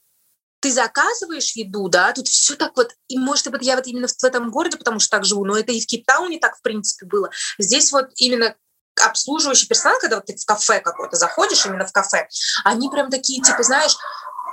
[0.62, 4.24] ты заказываешь еду, да, тут все так вот, и может быть я вот именно в
[4.24, 7.30] этом городе, потому что так живу, но это и в Кейптауне так в принципе было.
[7.58, 8.56] Здесь вот именно
[9.02, 12.28] обслуживающий персонал, когда вот ты в кафе какое-то заходишь, именно в кафе,
[12.66, 13.96] они прям такие, типа, знаешь,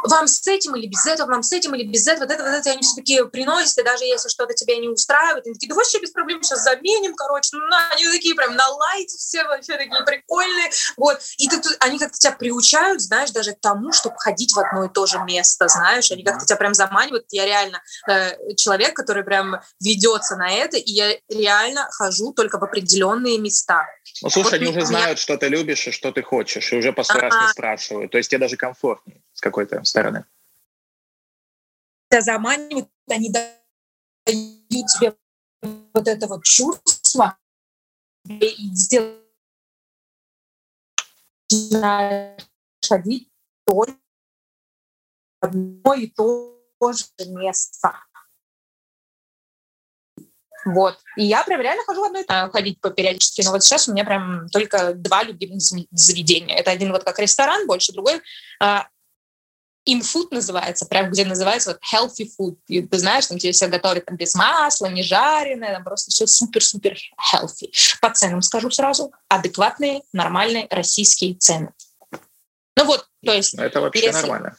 [0.04, 2.52] вам с этим или без этого, вам с этим или без этого, вот это, вот
[2.52, 5.74] это, они все такие приносят, и даже если что-то тебя не устраивает, они такие, да
[5.74, 10.04] вообще без проблем, сейчас заменим, короче, ну, они такие прям на лайте все вообще такие
[10.04, 14.58] прикольные, вот, и ты, они как-то тебя приучают, знаешь, даже к тому, чтобы ходить в
[14.58, 18.94] одно и то же место, знаешь, они как-то тебя прям заманивают, я реально э, человек,
[18.94, 23.86] который прям ведется на это, и я реально хожу только в определенные места.
[24.22, 26.92] Ну, слушай, вот они уже знают, что ты любишь и что ты хочешь, и уже
[26.92, 30.24] по сто раз не спрашивают, то есть тебе даже комфортнее какой-то стороны.
[32.10, 33.56] Тебя заманивают, они дают
[34.26, 35.16] тебе
[35.92, 37.36] вот это вот чувство,
[38.28, 39.22] и сделать
[42.82, 43.30] ходить
[43.64, 43.96] только
[45.40, 46.58] одно и то
[46.92, 47.92] же место.
[50.64, 50.98] Вот.
[51.16, 53.42] И я прям реально хожу в одно и то ходить по периодически.
[53.42, 56.56] Но вот сейчас у меня прям только два любимых заведения.
[56.56, 58.20] Это один вот как ресторан, больше другой
[58.60, 58.88] а,
[59.86, 62.56] food называется, прям где называется вот healthy food.
[62.66, 66.26] И ты знаешь, там тебе все готовят там, без масла, не жареное, там просто все
[66.26, 66.96] супер-супер
[67.32, 67.70] healthy.
[68.00, 71.72] По ценам скажу сразу, адекватные, нормальные российские цены.
[72.76, 73.54] Ну вот, то есть...
[73.54, 74.20] Это вообще если...
[74.20, 74.56] нормально.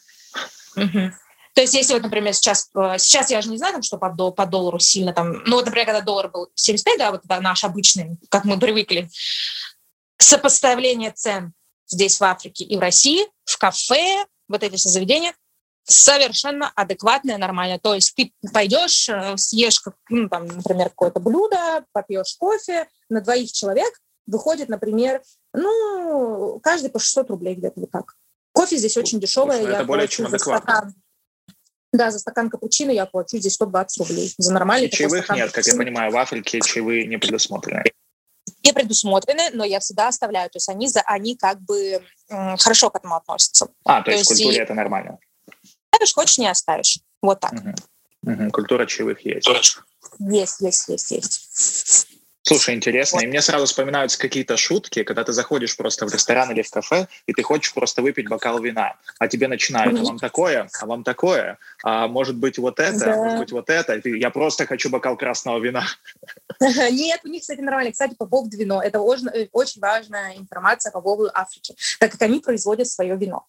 [0.75, 1.11] Угу.
[1.53, 4.11] То есть, если вот, например, сейчас, э, сейчас я же не знаю, там, что по,
[4.31, 7.63] по доллару сильно там, ну вот, например, когда доллар был 75, да, вот да, наш
[7.63, 9.09] обычный, как мы привыкли,
[10.19, 11.53] сопоставление цен
[11.87, 15.33] здесь в Африке и в России, в кафе, вот эти все заведения,
[15.83, 17.79] совершенно адекватное, нормальное.
[17.79, 23.51] То есть ты пойдешь, э, съешь, ну, там, например, какое-то блюдо, попьешь кофе, на двоих
[23.51, 23.93] человек
[24.25, 25.21] выходит, например,
[25.53, 28.15] ну, каждый по 600 рублей где-то вот так.
[28.51, 29.61] Кофе здесь очень дешевое.
[29.61, 30.73] Это я более чем адекватно.
[30.73, 30.95] Стакан.
[31.93, 34.33] Да, за стакан капучино я плачу здесь 120 рублей.
[34.37, 37.83] За нормальный И чаевых нет, как я понимаю, в Африке чаевые не предусмотрены
[38.67, 40.49] не предусмотрены, но я всегда оставляю.
[40.49, 43.69] То есть они, за, они как бы хорошо к этому относятся.
[43.85, 44.59] А, то, то есть в культуре и...
[44.59, 45.17] это нормально?
[45.93, 46.99] Ставишь, хочешь, не оставишь.
[47.21, 47.53] Вот так.
[47.53, 48.33] Угу.
[48.33, 48.51] Угу.
[48.51, 49.47] Культура чаевых есть.
[50.19, 52.07] Есть, есть, есть, есть.
[52.47, 53.19] Слушай, интересно.
[53.19, 57.07] И мне сразу вспоминаются какие-то шутки, когда ты заходишь просто в ресторан или в кафе,
[57.25, 61.03] и ты хочешь просто выпить бокал вина, а тебе начинают, а вам такое, а вам
[61.03, 63.15] такое, а может быть вот это, да.
[63.17, 63.99] может быть вот это.
[64.01, 65.85] Ты, я просто хочу бокал красного вина.
[66.61, 67.91] Нет, у них, кстати, нормально.
[67.91, 68.81] Кстати, по поводу вино.
[68.81, 73.45] Это очень, очень важная информация по поводу Африки, так как они производят свое вино.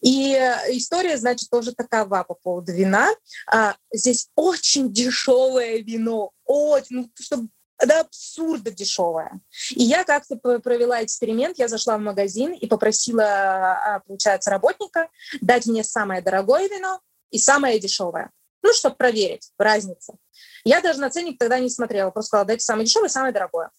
[0.00, 0.32] И
[0.70, 3.08] история, значит, тоже такова по поводу вина.
[3.46, 7.48] А, здесь очень дешевое вино, очень, ну, чтобы
[7.86, 9.40] до абсурда дешевое.
[9.70, 15.08] И я как-то провела эксперимент, я зашла в магазин и попросила, а, получается, работника
[15.40, 17.00] дать мне самое дорогое вино
[17.30, 18.30] и самое дешевое.
[18.62, 20.18] Ну, чтобы проверить разницу.
[20.64, 23.70] Я даже на ценник тогда не смотрела, просто сказала, дайте самое дешевое и самое дорогое.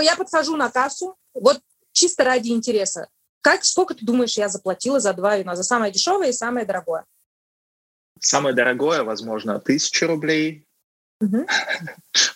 [0.00, 1.60] Я подхожу на кассу, вот
[1.92, 3.08] чисто ради интереса.
[3.42, 5.56] Как, сколько ты думаешь, я заплатила за два вина?
[5.56, 7.04] За самое дешевое и самое дорогое?
[8.20, 10.66] Самое дорогое, возможно, тысяча рублей,
[11.20, 11.46] угу.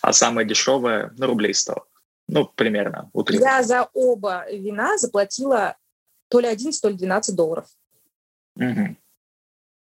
[0.01, 1.87] а самое дешевое, ну, рублей сто.
[2.27, 3.09] Ну, примерно.
[3.13, 3.45] Утрирую.
[3.45, 5.75] Я за оба вина заплатила
[6.29, 7.67] то ли 11, то ли 12 долларов.
[8.55, 8.95] Угу.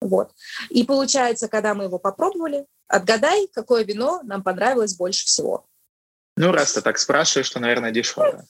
[0.01, 0.34] Вот.
[0.70, 5.66] И получается, когда мы его попробовали, отгадай, какое вино нам понравилось больше всего.
[6.36, 8.45] Ну, раз ты так спрашиваешь, то, наверное, дешевое.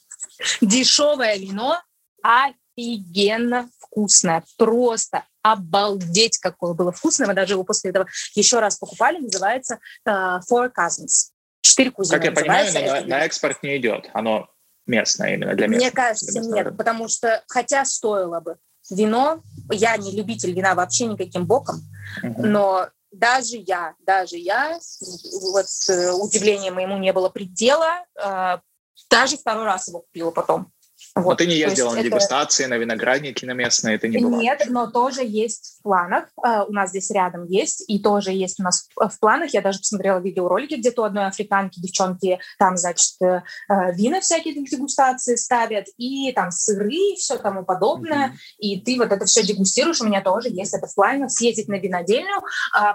[0.62, 1.82] Дешевое вино
[2.24, 4.44] офигенно вкусное.
[4.58, 7.28] Просто обалдеть, какое было вкусное.
[7.28, 9.20] Мы даже его после этого еще раз покупали.
[9.20, 11.30] Называется uh, Four Cousins.
[11.62, 14.10] Четыре кузина Как я понимаю, на, на экспорт не идет.
[14.14, 14.50] Оно
[14.86, 15.92] местное именно для местных.
[15.92, 18.58] Мне кажется, нет, потому что, хотя стоило бы.
[18.90, 19.42] Вино,
[19.72, 21.78] я не любитель вина вообще никаким боком,
[22.22, 22.34] uh-huh.
[22.40, 24.78] но даже я, даже я,
[25.42, 28.58] вот э, удивления моему не было предела, э,
[29.10, 30.70] даже второй раз его купила потом.
[31.16, 31.30] Вот.
[31.30, 32.10] Но ты не ездила на это...
[32.10, 34.40] дегустации, на виноградники на местные, это не было?
[34.40, 36.26] Нет, но тоже есть в планах.
[36.44, 39.54] Uh, у нас здесь рядом есть, и тоже есть у нас в, в планах.
[39.54, 43.42] Я даже посмотрела видеоролики, где то одной африканки, девчонки, там, значит, uh,
[43.94, 48.30] вина всякие дегустации ставят, и там сыры, и все тому подобное.
[48.30, 48.58] Mm-hmm.
[48.58, 50.02] И ты вот это все дегустируешь.
[50.02, 52.42] У меня тоже есть это в планах, съездить на винодельню,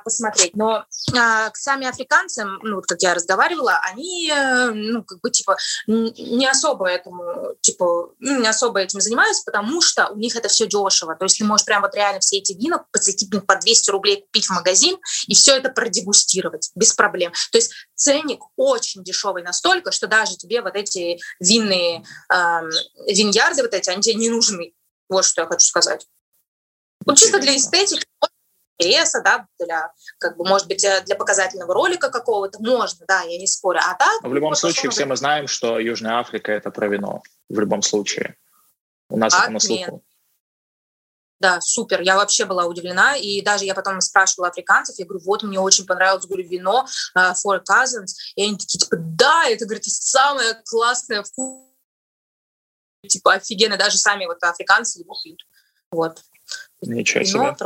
[0.04, 0.56] посмотреть.
[0.56, 4.32] Но к сами африканцам, ну, вот как я разговаривала, они,
[4.74, 5.56] ну, как бы, типа,
[5.86, 10.66] не особо этому, типа, ну, не особо этим занимаются, потому что у них это все
[10.66, 11.14] дешево.
[11.14, 13.00] То есть ты можешь прям вот реально все эти вина по,
[13.32, 17.32] ну, по 200 рублей купить в магазин и все это продегустировать без проблем.
[17.52, 22.60] То есть ценник очень дешевый настолько, что даже тебе вот эти винные э,
[23.06, 24.72] виньярды, вот эти, они тебе не нужны.
[25.08, 26.06] Вот что я хочу сказать.
[27.06, 28.04] Вот чисто для эстетики
[28.78, 33.46] интереса, да, для, как бы, может быть, для показательного ролика какого-то, можно, да, я не
[33.46, 33.80] спорю.
[33.82, 34.22] А так...
[34.22, 38.36] в любом случае, все мы знаем, что Южная Африка— это про вино, в любом случае.
[39.10, 39.44] У нас Отмен.
[39.44, 40.04] это на слуху.
[41.40, 42.00] Да, супер.
[42.00, 43.16] Я вообще была удивлена.
[43.16, 47.32] И даже я потом спрашивала африканцев, я говорю, вот, мне очень понравилось, говорю, вино uh,
[47.32, 48.10] Four Cousins.
[48.34, 51.64] И они такие, типа, да, это, говорит, самое классное вкус.
[53.06, 53.76] Типа, офигенно.
[53.76, 55.40] Даже сами вот африканцы его пьют.
[55.92, 56.20] Вот.
[56.82, 57.56] Ничего себе.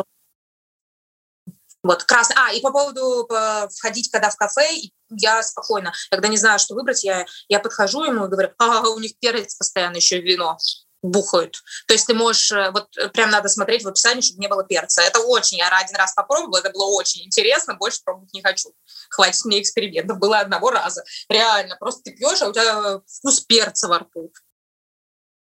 [1.83, 2.37] Вот, красный.
[2.39, 4.69] А, и по поводу э, входить, когда в кафе,
[5.11, 8.99] я спокойно, когда не знаю, что выбрать, я, я подхожу ему и говорю, а, у
[9.01, 10.59] них перец постоянно еще вино
[11.03, 11.57] бухают.
[11.89, 14.65] То есть ты можешь, э, вот э, прям надо смотреть в описании, чтобы не было
[14.65, 15.03] перца.
[15.03, 18.73] Это очень, я один раз попробовала, это было очень интересно, больше пробовать не хочу.
[19.11, 21.03] Хватит мне экспериментов, было одного раза.
[21.29, 24.33] Реально, просто ты пьешь, а у тебя вкус перца во рту.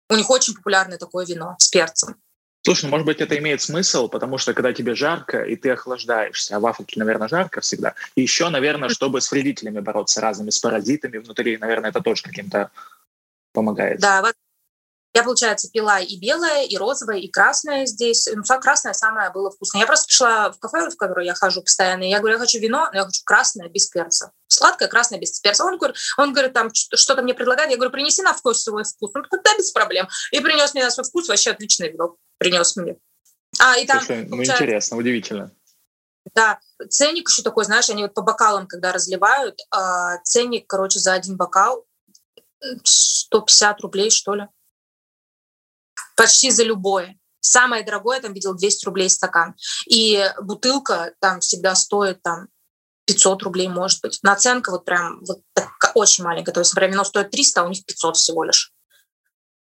[0.09, 2.19] У них очень популярное такое вино с перцем.
[2.63, 6.55] Слушай, ну, может быть, это имеет смысл, потому что когда тебе жарко, и ты охлаждаешься,
[6.55, 7.95] а в Африке, наверное, жарко всегда.
[8.15, 12.69] И еще, наверное, чтобы с вредителями бороться разными, с паразитами внутри, наверное, это тоже каким-то
[13.51, 13.99] помогает.
[13.99, 14.21] Да,
[15.13, 18.29] я, получается, пила и белое, и розовое, и красное здесь.
[18.33, 19.81] Ну, красное самое было вкусное.
[19.81, 22.59] Я просто пришла в кафе, в которое я хожу постоянно, и я говорю, я хочу
[22.59, 24.31] вино, но я хочу красное без перца.
[24.47, 25.65] Сладкое, красное без перца.
[25.65, 27.71] Он говорит, он говорит там что-то мне предлагает.
[27.71, 29.11] Я говорю, принеси на вкус свой вкус.
[29.13, 30.07] Он говорит, да, без проблем.
[30.31, 32.15] И принес мне на свой вкус вообще отличное вино.
[32.37, 32.95] Принес мне.
[33.59, 35.51] А, и там, Слушай, ну интересно, удивительно.
[36.33, 36.59] Да,
[36.89, 41.35] ценник еще такой, знаешь, они вот по бокалам, когда разливают, а, ценник, короче, за один
[41.35, 41.85] бокал
[42.83, 44.47] 150 рублей, что ли
[46.21, 47.17] почти за любое.
[47.39, 49.55] Самое дорогое, там видел 200 рублей стакан.
[49.87, 52.47] И бутылка там всегда стоит там
[53.05, 54.19] 500 рублей, может быть.
[54.21, 56.51] Наценка вот прям вот такая, очень маленькая.
[56.51, 58.71] То есть, например, вино стоит 300, а у них 500 всего лишь.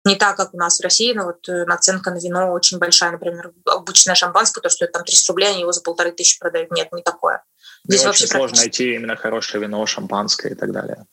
[0.07, 3.11] Не так, как у нас в России, но вот э, наценка на вино очень большая.
[3.11, 6.70] Например, обычное шампанское, то стоит там 300 рублей, они его за полторы тысячи продают.
[6.70, 7.44] Нет, не такое.
[7.84, 11.05] Здесь Мне вообще очень сложно найти именно хорошее вино, шампанское и так далее.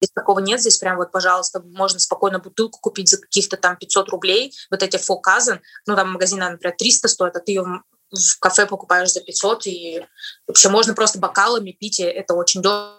[0.00, 4.08] Здесь такого нет, здесь прям вот, пожалуйста, можно спокойно бутылку купить за каких-то там 500
[4.08, 8.66] рублей, вот эти фоказен, ну там магазин, например, 300 стоит, а ты ее в кафе
[8.66, 10.06] покупаешь за 500, и
[10.46, 12.96] вообще можно просто бокалами пить, и это очень дорого.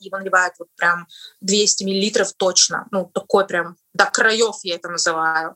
[0.00, 1.06] Его наливают вот прям
[1.40, 5.54] 200 миллилитров точно, ну такой прям до краев я это называю.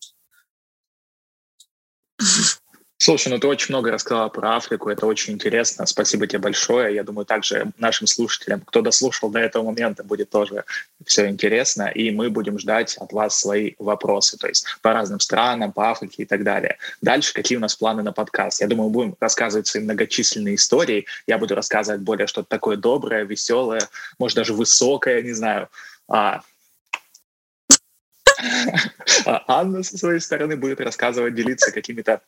[3.05, 5.85] Слушай, ну ты очень много рассказала про Африку, это очень интересно.
[5.85, 6.95] Спасибо тебе большое.
[6.95, 10.65] Я думаю, также нашим слушателям, кто дослушал до этого момента, будет тоже
[11.05, 15.73] все интересно, и мы будем ждать от вас свои вопросы, то есть по разным странам,
[15.73, 16.79] по Африке и так далее.
[17.03, 18.63] Дальше какие у нас планы на подкаст?
[18.63, 21.05] Я думаю, будем рассказывать свои многочисленные истории.
[21.27, 23.87] Я буду рассказывать более что-то такое доброе, веселое,
[24.19, 25.69] может даже высокое, не знаю,
[26.09, 26.41] а,
[29.27, 32.23] а Анна со своей стороны будет рассказывать, делиться какими-то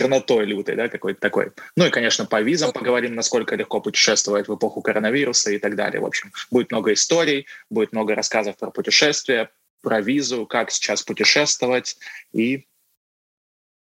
[0.00, 1.52] чернотой лютой, да, какой-то такой.
[1.76, 6.00] Ну и, конечно, по визам поговорим, насколько легко путешествовать в эпоху коронавируса и так далее.
[6.00, 9.50] В общем, будет много историй, будет много рассказов про путешествия,
[9.82, 11.96] про визу, как сейчас путешествовать
[12.32, 12.66] и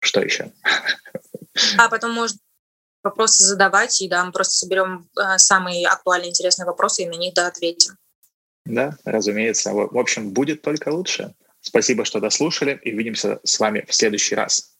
[0.00, 0.52] что еще.
[1.78, 2.36] А потом, может,
[3.02, 7.34] вопросы задавать, и да, мы просто соберем э, самые актуальные, интересные вопросы и на них
[7.34, 7.96] да, ответим.
[8.64, 9.72] Да, разумеется.
[9.72, 11.34] В общем, будет только лучше.
[11.60, 14.71] Спасибо, что дослушали, и увидимся с вами в следующий раз.